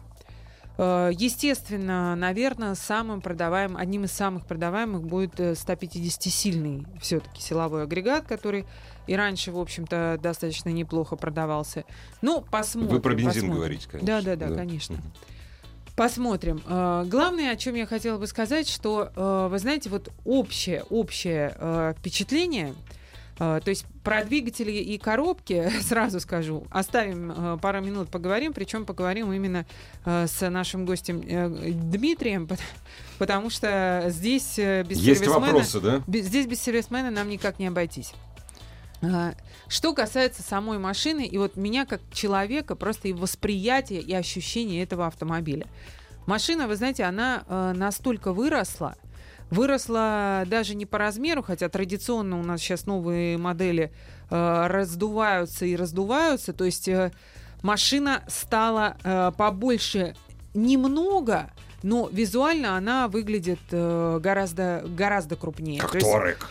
Э, 0.83 1.11
Естественно, 1.13 2.17
наверное, 2.17 2.75
самым 2.75 3.21
продаваемым, 3.21 3.77
одним 3.77 4.05
из 4.05 4.13
самых 4.13 4.47
продаваемых 4.47 5.03
будет 5.03 5.39
э, 5.39 5.53
150-сильный 5.53 6.87
все-таки 7.01 7.43
силовой 7.43 7.83
агрегат, 7.83 8.25
который 8.27 8.65
и 9.07 9.15
раньше, 9.15 9.53
в 9.53 9.59
общем-то, 9.59 10.19
достаточно 10.23 10.71
неплохо 10.71 11.17
продавался. 11.17 11.85
Ну, 12.23 12.41
посмотрим. 12.51 12.95
Вы 12.95 13.01
про 13.03 13.15
бензин 13.15 13.27
посмотрим. 13.33 13.55
говорите, 13.57 13.89
конечно. 13.91 14.07
Да, 14.07 14.23
да, 14.23 14.37
да, 14.49 14.55
конечно. 14.57 14.97
Посмотрим. 15.97 16.63
Э, 16.67 17.05
Главное, 17.07 17.51
о 17.53 17.57
чем 17.57 17.75
я 17.75 17.85
хотела 17.85 18.17
бы 18.17 18.27
сказать, 18.27 18.67
что, 18.67 19.11
э, 19.15 19.49
вы 19.51 19.59
знаете, 19.59 19.91
вот 19.91 20.11
общее, 20.25 20.85
общее 20.89 21.55
э, 21.59 21.93
впечатление, 21.99 22.69
э, 22.71 23.00
то 23.41 23.63
есть 23.71 23.87
про 24.05 24.23
двигатели 24.23 24.71
и 24.71 24.99
коробки, 24.99 25.71
сразу 25.81 26.21
скажу, 26.21 26.67
оставим 26.71 27.33
э, 27.33 27.59
пару 27.61 27.81
минут, 27.81 28.11
поговорим, 28.11 28.53
причем 28.53 28.85
поговорим 28.85 29.33
именно 29.33 29.65
э, 30.05 30.27
с 30.27 30.49
нашим 30.51 30.85
гостем 30.85 31.23
э, 31.27 31.49
Дмитрием, 31.73 32.47
пот- 32.47 32.61
потому 33.19 33.49
что 33.49 34.05
здесь 34.09 34.59
без 34.59 34.99
Есть 34.99 35.23
сервисмена- 35.23 35.41
вопросы, 35.41 35.81
да? 35.81 36.03
Здесь 36.07 36.47
без 36.47 36.61
сервисмена 36.61 37.11
нам 37.11 37.29
никак 37.31 37.59
не 37.59 37.69
обойтись. 37.69 38.13
А, 39.03 39.33
Что 39.69 39.95
касается 39.95 40.43
самой 40.43 40.79
машины, 40.79 41.25
и 41.27 41.39
вот 41.39 41.57
меня 41.57 41.87
как 41.87 42.03
человека, 42.13 42.75
просто 42.77 43.09
и 43.09 43.15
восприятие, 43.15 44.03
и 44.03 44.13
ощущение 44.15 44.83
этого 44.83 45.07
автомобиля. 45.07 45.67
Машина, 46.27 46.69
вы 46.69 46.77
знаете, 46.77 47.05
она 47.05 47.43
настолько 47.75 48.35
выросла, 48.35 48.97
выросла 49.51 50.45
даже 50.47 50.75
не 50.75 50.87
по 50.87 50.99
размеру, 50.99 51.43
хотя 51.43 51.69
традиционно 51.69 52.39
у 52.39 52.43
нас 52.43 52.61
сейчас 52.61 52.87
новые 52.87 53.37
модели 53.39 53.93
э, 54.31 54.67
раздуваются 54.69 55.67
и 55.67 55.77
раздуваются, 55.77 56.53
то 56.53 56.65
есть 56.65 56.89
э, 56.89 57.13
машина 57.63 58.23
стала 58.29 58.97
э, 59.03 59.33
побольше 59.37 60.15
немного, 60.55 61.51
но 61.83 62.09
визуально 62.11 62.77
она 62.77 63.09
выглядит 63.09 63.61
э, 63.71 64.19
гораздо, 64.23 64.85
гораздо 64.87 65.37
крупнее. 65.37 65.81
Как 65.81 65.93
То 65.93 65.99
есть- 65.99 66.11
Торек. 66.11 66.49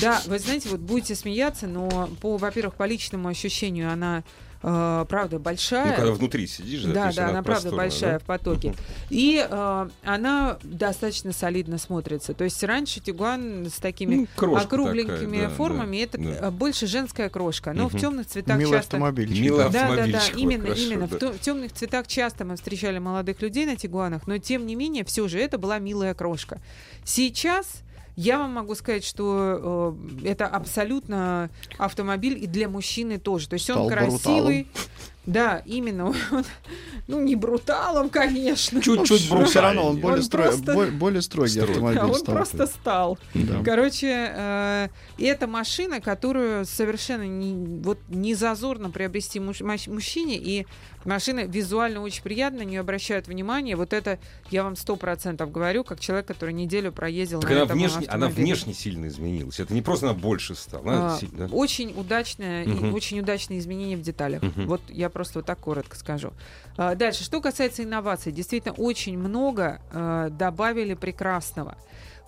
да, 0.00 0.20
вы 0.26 0.38
знаете, 0.38 0.68
вот 0.68 0.80
будете 0.80 1.14
смеяться, 1.14 1.66
но 1.66 2.08
по, 2.20 2.36
во-первых, 2.36 2.74
по 2.74 2.84
личному 2.84 3.28
ощущению 3.28 3.92
она 3.92 4.24
э, 4.66 5.04
правда 5.08 5.38
большая. 5.38 5.86
Ну, 5.90 5.94
когда 5.94 6.12
внутри 6.12 6.46
сидишь, 6.46 6.82
да, 6.82 6.92
Да, 6.92 7.12
да, 7.12 7.28
она 7.30 7.42
правда 7.42 7.70
большая 7.70 8.14
да? 8.14 8.18
в 8.18 8.22
потоке. 8.24 8.74
И 9.10 9.46
э, 9.48 9.88
она 10.04 10.58
достаточно 10.62 11.32
солидно 11.32 11.78
смотрится. 11.78 12.34
То 12.34 12.44
есть 12.44 12.62
раньше 12.64 13.00
Тигуан 13.00 13.66
с 13.66 13.78
такими 13.78 14.26
Ну, 14.36 14.56
округленькими 14.56 15.36
такая, 15.36 15.48
да, 15.48 15.54
формами 15.54 15.96
да, 15.98 16.02
это 16.02 16.40
да. 16.40 16.50
больше 16.50 16.86
женская 16.86 17.28
крошка. 17.28 17.72
Но 17.72 17.86
Мгм. 17.86 17.96
в 17.96 18.00
темных 18.00 18.26
цветах 18.26 18.58
Милый 18.58 18.72
часто. 18.78 18.96
автомобильчик. 18.96 19.40
Милый 19.42 19.64
да. 19.70 19.70
Да, 19.70 19.96
да, 19.96 20.06
да, 20.06 20.20
именно, 20.36 20.64
хорошо, 20.64 20.82
именно. 20.82 21.06
да. 21.08 21.32
В, 21.32 21.38
темных 21.38 21.72
цветах 21.72 22.06
часто 22.06 22.44
мы 22.44 22.56
встречали 22.56 22.98
молодых 22.98 23.40
людей 23.40 23.66
на 23.66 23.76
Тигуанах, 23.76 24.26
но 24.26 24.38
тем 24.38 24.66
не 24.66 24.74
менее, 24.74 25.04
все 25.04 25.28
же 25.28 25.38
это 25.38 25.58
была 25.58 25.78
милая 25.78 26.14
крошка. 26.14 26.60
Сейчас 27.04 27.82
я 28.16 28.38
вам 28.38 28.52
могу 28.54 28.74
сказать, 28.74 29.04
что 29.04 29.94
э, 30.22 30.26
это 30.28 30.46
абсолютно 30.46 31.50
автомобиль 31.78 32.42
и 32.42 32.46
для 32.46 32.68
мужчины 32.68 33.18
тоже. 33.18 33.48
То 33.48 33.54
есть 33.54 33.68
он 33.70 33.76
Стал 33.76 33.88
красивый. 33.88 34.66
Да, 35.26 35.60
именно. 35.66 36.06
Он, 36.30 36.44
ну, 37.08 37.20
не 37.20 37.34
бруталом, 37.34 38.10
конечно. 38.10 38.80
Чуть-чуть 38.80 39.28
Ну, 39.28 39.44
все 39.44 39.60
равно 39.60 39.86
он 39.88 39.96
более, 40.00 40.18
Он 40.20 40.24
стро- 40.24 40.44
просто- 40.44 40.72
бо- 40.72 40.86
более 40.86 41.20
строгий 41.20 41.58
автомобиль 41.58 41.98
А 41.98 42.06
он 42.06 42.14
стал. 42.14 42.34
просто 42.36 42.66
стал. 42.68 43.18
Да. 43.34 43.60
Короче, 43.64 44.30
э, 44.32 44.88
и 45.18 45.24
это 45.24 45.48
машина, 45.48 46.00
которую 46.00 46.64
совершенно 46.64 47.26
не, 47.26 47.80
вот, 47.82 47.98
не 48.08 48.34
зазорно 48.36 48.90
приобрести 48.90 49.40
муж- 49.40 49.62
мужчине, 49.88 50.36
и 50.36 50.64
машина 51.06 51.44
визуально 51.44 52.00
очень 52.02 52.22
приятная, 52.22 52.64
на 52.64 52.68
нее 52.68 52.80
обращают 52.80 53.28
внимание. 53.28 53.76
Вот 53.76 53.92
это 53.92 54.18
я 54.50 54.62
вам 54.64 54.76
сто 54.76 54.96
процентов 54.96 55.50
говорю, 55.50 55.84
как 55.84 56.00
человек, 56.00 56.26
который 56.26 56.52
неделю 56.54 56.92
проездил 56.92 57.40
Так 57.40 57.50
на 57.50 57.56
она 57.56 57.64
этом 57.64 57.78
внешне, 57.78 58.06
она 58.08 58.28
внешне 58.28 58.74
сильно 58.74 59.06
изменилась. 59.06 59.60
Это 59.60 59.72
не 59.72 59.82
просто 59.82 60.06
она 60.10 60.14
больше 60.18 60.54
стала. 60.54 60.82
она 60.82 61.14
А, 61.14 61.18
си- 61.18 61.28
да. 61.32 61.46
Очень 61.46 61.94
удачное, 61.98 62.64
и 62.64 62.68
Мгм. 62.68 62.94
очень 62.94 63.20
удачные 63.20 63.58
изменения 63.58 63.96
в 63.96 64.02
деталях. 64.02 64.42
Мгм. 64.42 64.66
Вот 64.66 64.80
я 64.88 65.08
просто 65.10 65.38
вот 65.38 65.46
так 65.46 65.58
коротко 65.58 65.96
скажу. 65.96 66.32
А, 66.76 66.94
Дальше, 66.94 67.24
что 67.24 67.40
касается 67.40 67.82
инноваций, 67.84 68.32
действительно 68.32 68.74
очень 68.74 69.18
много 69.18 69.80
э, 69.92 70.28
добавили 70.30 70.94
прекрасного. 70.94 71.76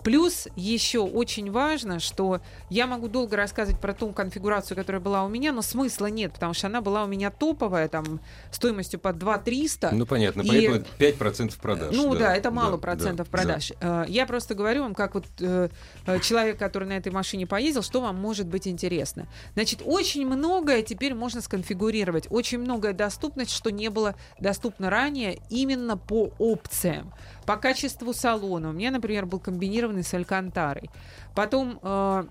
Плюс 0.03 0.47
еще 0.55 0.99
очень 0.99 1.51
важно, 1.51 1.99
что 1.99 2.41
я 2.69 2.87
могу 2.87 3.07
долго 3.07 3.35
рассказывать 3.35 3.79
про 3.81 3.93
ту 3.93 4.11
конфигурацию, 4.11 4.77
которая 4.77 5.01
была 5.01 5.23
у 5.23 5.29
меня, 5.29 5.51
но 5.51 5.61
смысла 5.61 6.07
нет, 6.07 6.33
потому 6.33 6.53
что 6.53 6.67
она 6.67 6.81
была 6.81 7.03
у 7.03 7.07
меня 7.07 7.31
топовая, 7.31 7.87
там, 7.89 8.19
стоимостью 8.51 8.99
под 8.99 9.17
2 9.17 9.37
300. 9.39 9.91
Ну, 9.91 10.05
понятно, 10.05 10.41
И- 10.41 10.47
поэтому 10.47 10.75
это 10.75 10.87
5% 10.97 11.59
продаж. 11.59 11.95
Ну 11.95 12.15
да, 12.15 12.35
это 12.35 12.49
мало 12.51 12.71
да, 12.71 12.77
процентов 12.77 13.27
да, 13.29 13.37
продаж. 13.37 13.73
Э, 13.81 14.05
Я 14.07 14.25
просто 14.25 14.55
говорю 14.55 14.83
вам, 14.83 14.95
как 14.95 15.15
вот 15.15 15.25
э, 15.39 15.69
э, 16.05 16.19
человек, 16.21 16.57
который 16.57 16.87
на 16.87 16.93
этой 16.93 17.11
машине 17.11 17.45
поездил, 17.45 17.83
что 17.83 18.01
вам 18.01 18.15
может 18.15 18.47
быть 18.47 18.67
интересно. 18.67 19.27
Значит, 19.53 19.81
очень 19.85 20.25
многое 20.25 20.81
теперь 20.81 21.13
можно 21.13 21.41
сконфигурировать, 21.41 22.27
очень 22.29 22.59
многое 22.59 22.93
доступность, 22.93 23.51
что 23.51 23.69
не 23.69 23.89
было 23.89 24.15
доступно 24.39 24.89
ранее 24.89 25.39
именно 25.49 25.97
по 25.97 26.31
опциям. 26.39 27.13
По 27.49 27.57
качеству 27.57 28.13
салона. 28.13 28.69
У 28.69 28.73
меня, 28.73 28.91
например, 28.91 29.25
был 29.25 29.39
комбинированный 29.39 30.03
с 30.03 30.13
Алькантарой. 30.13 30.91
Потом 31.33 31.79
э, 31.81 32.23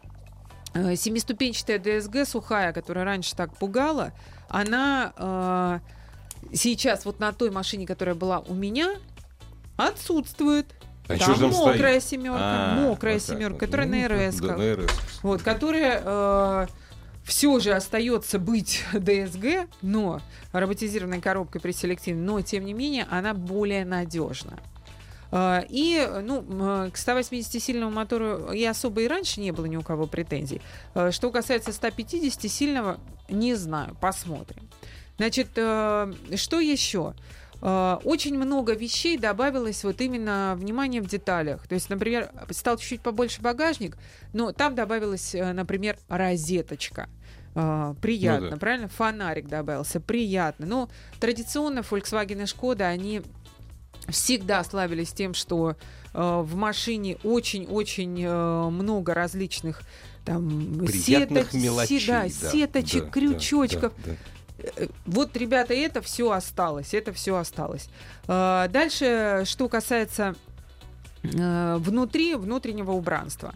э, 0.74 0.94
семиступенчатая 0.94 1.80
ДСГ 1.80 2.24
сухая, 2.24 2.72
которая 2.72 3.04
раньше 3.04 3.34
так 3.34 3.52
пугала, 3.56 4.12
она 4.48 5.12
э, 5.16 5.80
сейчас 6.54 7.04
вот 7.04 7.18
на 7.18 7.32
той 7.32 7.50
машине, 7.50 7.84
которая 7.84 8.14
была 8.14 8.38
у 8.38 8.54
меня, 8.54 8.94
отсутствует. 9.76 10.66
А 11.08 11.18
Там 11.18 11.34
там 11.34 11.50
мокрая 11.50 11.98
стоит? 11.98 12.20
семерка, 12.20 12.38
А, 12.40 12.80
мокрая 12.80 13.14
вот 13.14 13.22
семерка, 13.22 13.58
которая 13.58 13.88
Ну, 13.88 13.96
на 13.96 14.28
РС. 14.28 14.36
Да, 14.36 14.56
на 14.56 14.76
РС. 14.76 15.20
Вот, 15.24 15.42
которая 15.42 16.68
все 17.24 17.58
же 17.58 17.72
остается 17.72 18.38
быть 18.38 18.84
ДСГ, 18.92 19.68
но 19.82 20.20
роботизированной 20.52 21.20
коробкой 21.20 21.60
при 21.60 21.72
селективе, 21.72 22.16
но 22.20 22.40
тем 22.40 22.64
не 22.64 22.72
менее 22.72 23.04
она 23.10 23.34
более 23.34 23.84
надежна. 23.84 24.60
А, 25.30 25.64
И, 25.68 26.08
ну, 26.22 26.38
м, 26.38 26.90
к 26.90 26.96
180-сильному 26.96 27.90
мотору 27.92 28.50
и 28.52 28.64
особо 28.64 29.02
и 29.02 29.08
раньше 29.08 29.40
не 29.40 29.52
было 29.52 29.66
ни 29.66 29.76
у 29.76 29.82
кого 29.82 30.06
претензий. 30.06 30.60
А, 30.94 31.10
Что 31.12 31.30
касается 31.30 31.70
150-сильного, 31.72 32.98
не 33.28 33.54
знаю, 33.54 33.96
посмотрим. 34.00 34.68
Значит, 35.18 35.48
э, 35.56 36.12
что 36.36 36.60
еще? 36.60 37.14
Э, 37.60 37.98
Очень 38.04 38.38
много 38.38 38.72
вещей 38.74 39.18
добавилось 39.18 39.82
вот 39.84 40.00
именно 40.00 40.54
внимание 40.56 41.02
в 41.02 41.08
деталях. 41.08 41.66
То 41.66 41.74
есть, 41.74 41.90
например, 41.90 42.30
стал 42.50 42.76
чуть-чуть 42.78 43.00
побольше 43.00 43.42
багажник, 43.42 43.96
но 44.32 44.52
там 44.52 44.74
добавилась, 44.76 45.34
э, 45.34 45.52
например, 45.52 45.98
розеточка. 46.08 47.08
Э, 47.56 47.94
Приятно, 48.00 48.46
Ну 48.46 48.50
да. 48.52 48.56
правильно? 48.58 48.88
Фонарик 48.88 49.48
добавился, 49.48 49.98
приятно. 50.00 50.66
Но 50.66 50.88
традиционно 51.18 51.80
Volkswagen 51.80 52.40
и 52.42 52.44
Skoda, 52.44 52.82
они 52.84 53.22
всегда 54.08 54.62
славились 54.64 55.12
тем, 55.12 55.34
что 55.34 55.76
э, 56.14 56.40
в 56.42 56.54
машине 56.56 57.16
очень-очень 57.24 58.22
э, 58.24 58.68
много 58.70 59.14
различных 59.14 59.82
там 60.24 60.84
Приятных 60.86 61.50
сеток- 61.50 61.54
мелочей. 61.54 62.00
се- 62.00 62.06
да, 62.06 62.22
да, 62.22 62.28
сеточек, 62.50 63.04
да, 63.04 63.10
крючочков. 63.10 63.92
да, 64.04 64.12
да. 64.12 64.16
Э, 64.76 64.88
Вот, 65.06 65.36
ребята, 65.36 65.74
это 65.74 66.00
все 66.02 66.30
осталось, 66.30 66.92
это 66.94 67.12
все 67.12 67.36
осталось. 67.36 67.88
Э, 68.26 68.68
Дальше, 68.70 69.42
что 69.46 69.68
касается 69.68 70.34
э, 71.22 71.76
внутри, 71.78 72.34
внутреннего 72.34 72.92
убранства. 72.92 73.54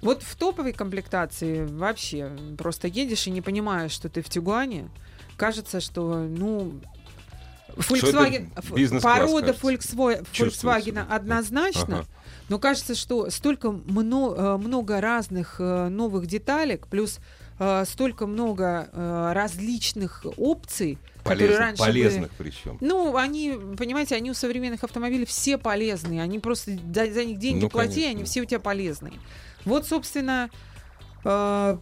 Вот 0.00 0.22
в 0.22 0.34
топовой 0.34 0.72
комплектации 0.72 1.64
вообще 1.64 2.32
просто 2.58 2.88
едешь 2.88 3.26
и 3.28 3.30
не 3.30 3.40
понимаешь, 3.40 3.92
что 3.92 4.08
ты 4.08 4.20
в 4.22 4.28
Тюгане. 4.28 4.88
Кажется, 5.36 5.80
что, 5.80 6.18
ну, 6.18 6.72
Volkswagen, 7.76 8.50
порода. 9.00 9.52
Volkswagen, 9.52 10.26
Volkswagen 10.32 11.06
однозначно, 11.08 11.98
Ага. 12.00 12.06
но 12.48 12.58
кажется, 12.58 12.94
что 12.94 13.30
столько 13.30 13.70
мно- 13.72 14.34
э, 14.36 14.56
много 14.58 15.00
разных 15.00 15.56
э, 15.58 15.88
новых 15.88 16.26
деталек, 16.26 16.86
плюс 16.88 17.18
э, 17.58 17.84
столько 17.86 18.26
много 18.26 18.90
различных 19.34 20.24
опций, 20.36 20.98
которые 21.22 21.48
Полезных, 21.50 21.58
раньше 21.60 21.82
были- 21.84 22.02
полезных 22.02 22.30
причем. 22.36 22.78
ну, 22.80 23.16
они, 23.16 23.56
понимаете, 23.78 24.16
они 24.16 24.30
у 24.30 24.34
современных 24.34 24.82
автомобилей 24.82 25.24
все 25.26 25.58
полезные. 25.58 26.20
Они 26.22 26.38
просто 26.40 26.72
за, 26.92 27.12
за 27.12 27.24
них 27.24 27.38
деньги 27.38 27.62
Ну, 27.62 27.68
плати, 27.70 27.94
конечно. 28.02 28.10
они 28.10 28.24
все 28.24 28.40
у 28.42 28.44
тебя 28.44 28.58
полезные. 28.58 29.14
Вот, 29.64 29.86
собственно, 29.86 30.50
э, 31.24 31.76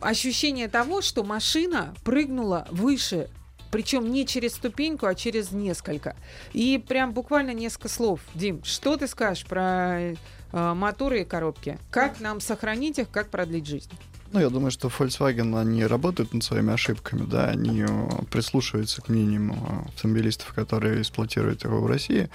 ощущение 0.00 0.68
того, 0.68 1.00
что 1.02 1.22
машина 1.24 1.94
прыгнула 2.04 2.66
выше. 2.70 3.28
Причем 3.70 4.10
не 4.12 4.26
через 4.26 4.54
ступеньку, 4.54 5.06
а 5.06 5.14
через 5.14 5.52
несколько. 5.52 6.16
И 6.52 6.82
прям 6.86 7.12
буквально 7.12 7.52
несколько 7.52 7.88
слов. 7.88 8.20
Дим, 8.34 8.62
что 8.64 8.96
ты 8.96 9.06
скажешь 9.06 9.44
про 9.46 10.00
э, 10.00 10.14
моторы 10.52 11.22
и 11.22 11.24
коробки? 11.24 11.78
Как 11.90 12.20
нам 12.20 12.40
сохранить 12.40 12.98
их, 12.98 13.10
как 13.10 13.28
продлить 13.28 13.66
жизнь? 13.66 13.90
Ну, 14.32 14.40
я 14.40 14.50
думаю, 14.50 14.70
что 14.70 14.88
Volkswagen, 14.88 15.58
они 15.58 15.86
работают 15.86 16.34
над 16.34 16.42
своими 16.42 16.72
ошибками, 16.72 17.24
да, 17.24 17.46
они 17.46 17.84
э, 17.88 18.08
прислушиваются 18.30 19.00
к 19.00 19.08
мнениям 19.08 19.52
э, 19.52 19.88
автомобилистов, 19.88 20.52
которые 20.52 21.00
эксплуатируют 21.00 21.64
его 21.64 21.80
в 21.80 21.86
России. 21.86 22.28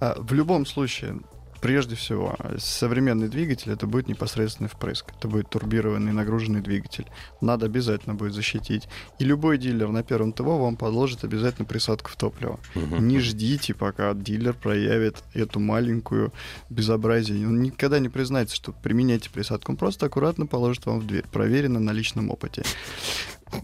А 0.00 0.16
В 0.18 0.32
любом 0.32 0.66
случае, 0.66 1.18
прежде 1.60 1.96
всего, 1.96 2.36
современный 2.58 3.28
двигатель 3.28 3.72
это 3.72 3.86
будет 3.86 4.08
непосредственный 4.08 4.68
впрыск. 4.68 5.12
Это 5.18 5.28
будет 5.28 5.50
турбированный 5.50 6.12
нагруженный 6.12 6.60
двигатель. 6.60 7.06
Надо 7.40 7.66
обязательно 7.66 8.14
будет 8.14 8.32
защитить. 8.32 8.88
И 9.18 9.24
любой 9.24 9.58
дилер 9.58 9.88
на 9.88 10.02
первом 10.02 10.32
ТВО 10.32 10.58
вам 10.58 10.76
подложит 10.76 11.24
обязательно 11.24 11.66
присадку 11.66 12.10
в 12.10 12.16
топливо. 12.16 12.58
Мгм. 12.74 13.08
Не 13.08 13.20
ждите, 13.20 13.74
пока 13.74 14.14
дилер 14.14 14.54
проявит 14.54 15.22
эту 15.34 15.60
маленькую 15.60 16.32
безобразие. 16.70 17.46
Он 17.46 17.60
никогда 17.60 17.98
не 17.98 18.08
признается, 18.08 18.56
что 18.56 18.72
применяйте 18.72 19.30
присадку. 19.30 19.72
Он 19.72 19.76
просто 19.76 20.06
аккуратно 20.06 20.46
положит 20.46 20.86
вам 20.86 21.00
в 21.00 21.06
дверь. 21.06 21.24
Проверено 21.32 21.80
на 21.80 21.92
личном 21.92 22.30
опыте. 22.30 22.62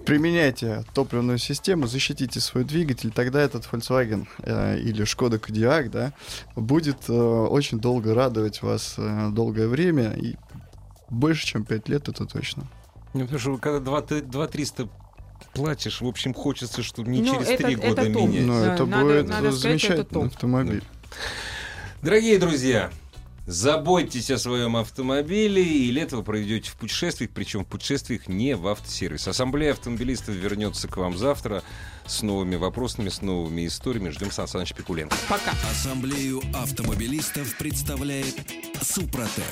Применяйте 0.06 0.84
топливную 0.94 1.38
систему, 1.38 1.86
защитите 1.86 2.38
свой 2.40 2.64
двигатель, 2.64 3.10
тогда 3.10 3.40
этот 3.40 3.68
Volkswagen 3.70 4.26
э, 4.38 4.78
или 4.78 5.04
Skoda 5.04 5.40
Kodiaq, 5.40 5.88
да, 5.90 6.12
будет 6.54 7.08
э, 7.08 7.12
очень 7.12 7.80
долго 7.80 8.14
радовать 8.14 8.62
вас 8.62 8.94
э, 8.96 9.28
долгое 9.32 9.66
время 9.66 10.12
и 10.12 10.36
больше, 11.10 11.46
чем 11.46 11.64
5 11.64 11.88
лет, 11.88 12.08
это 12.08 12.24
точно. 12.26 12.64
Ну, 13.12 13.22
потому 13.22 13.38
что 13.38 13.56
когда 13.58 13.90
2-300 13.98 14.88
платишь, 15.52 16.00
в 16.00 16.06
общем, 16.06 16.32
хочется, 16.32 16.82
чтобы 16.82 17.10
не 17.10 17.20
Ну, 17.20 17.34
через 17.34 17.48
это- 17.48 17.64
3 17.64 17.74
это 17.74 17.88
года 17.88 18.08
менять. 18.08 18.46
Но 18.46 18.60
Да, 18.60 18.74
это 18.74 18.86
надо- 18.86 19.04
будет 19.04 19.28
надо 19.28 19.32
сказать, 19.32 19.44
это 19.46 19.60
замечательный 19.60 20.04
топ. 20.04 20.24
автомобиль. 20.26 20.82
Дорогие 22.02 22.38
друзья, 22.38 22.90
заботьтесь 23.46 24.30
о 24.30 24.38
своем 24.38 24.76
автомобиле, 24.76 25.62
и 25.62 25.90
лето 25.90 26.16
вы 26.16 26.22
проведете 26.22 26.70
в 26.70 26.76
путешествиях, 26.76 27.30
причем 27.34 27.64
в 27.64 27.68
путешествиях 27.68 28.28
не 28.28 28.56
в 28.56 28.66
автосервис. 28.68 29.28
Ассамблея 29.28 29.72
автомобилистов 29.72 30.34
вернется 30.34 30.88
к 30.88 30.96
вам 30.96 31.16
завтра 31.16 31.62
с 32.06 32.22
новыми 32.22 32.56
вопросами, 32.56 33.08
с 33.08 33.22
новыми 33.22 33.66
историями. 33.66 34.10
Ждем 34.10 34.30
Сан 34.30 34.48
Саныч 34.48 34.74
Пикуленко. 34.74 35.16
Пока. 35.28 35.52
Ассамблею 35.70 36.42
автомобилистов 36.54 37.56
представляет 37.58 38.36
Супротек. 38.80 39.44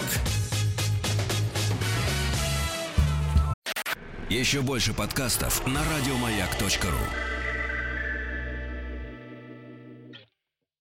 Еще 4.28 4.61
больше 4.61 4.95
подкастов 4.95 5.66
на 5.66 5.80
радиомаяк.ру. 5.84 7.30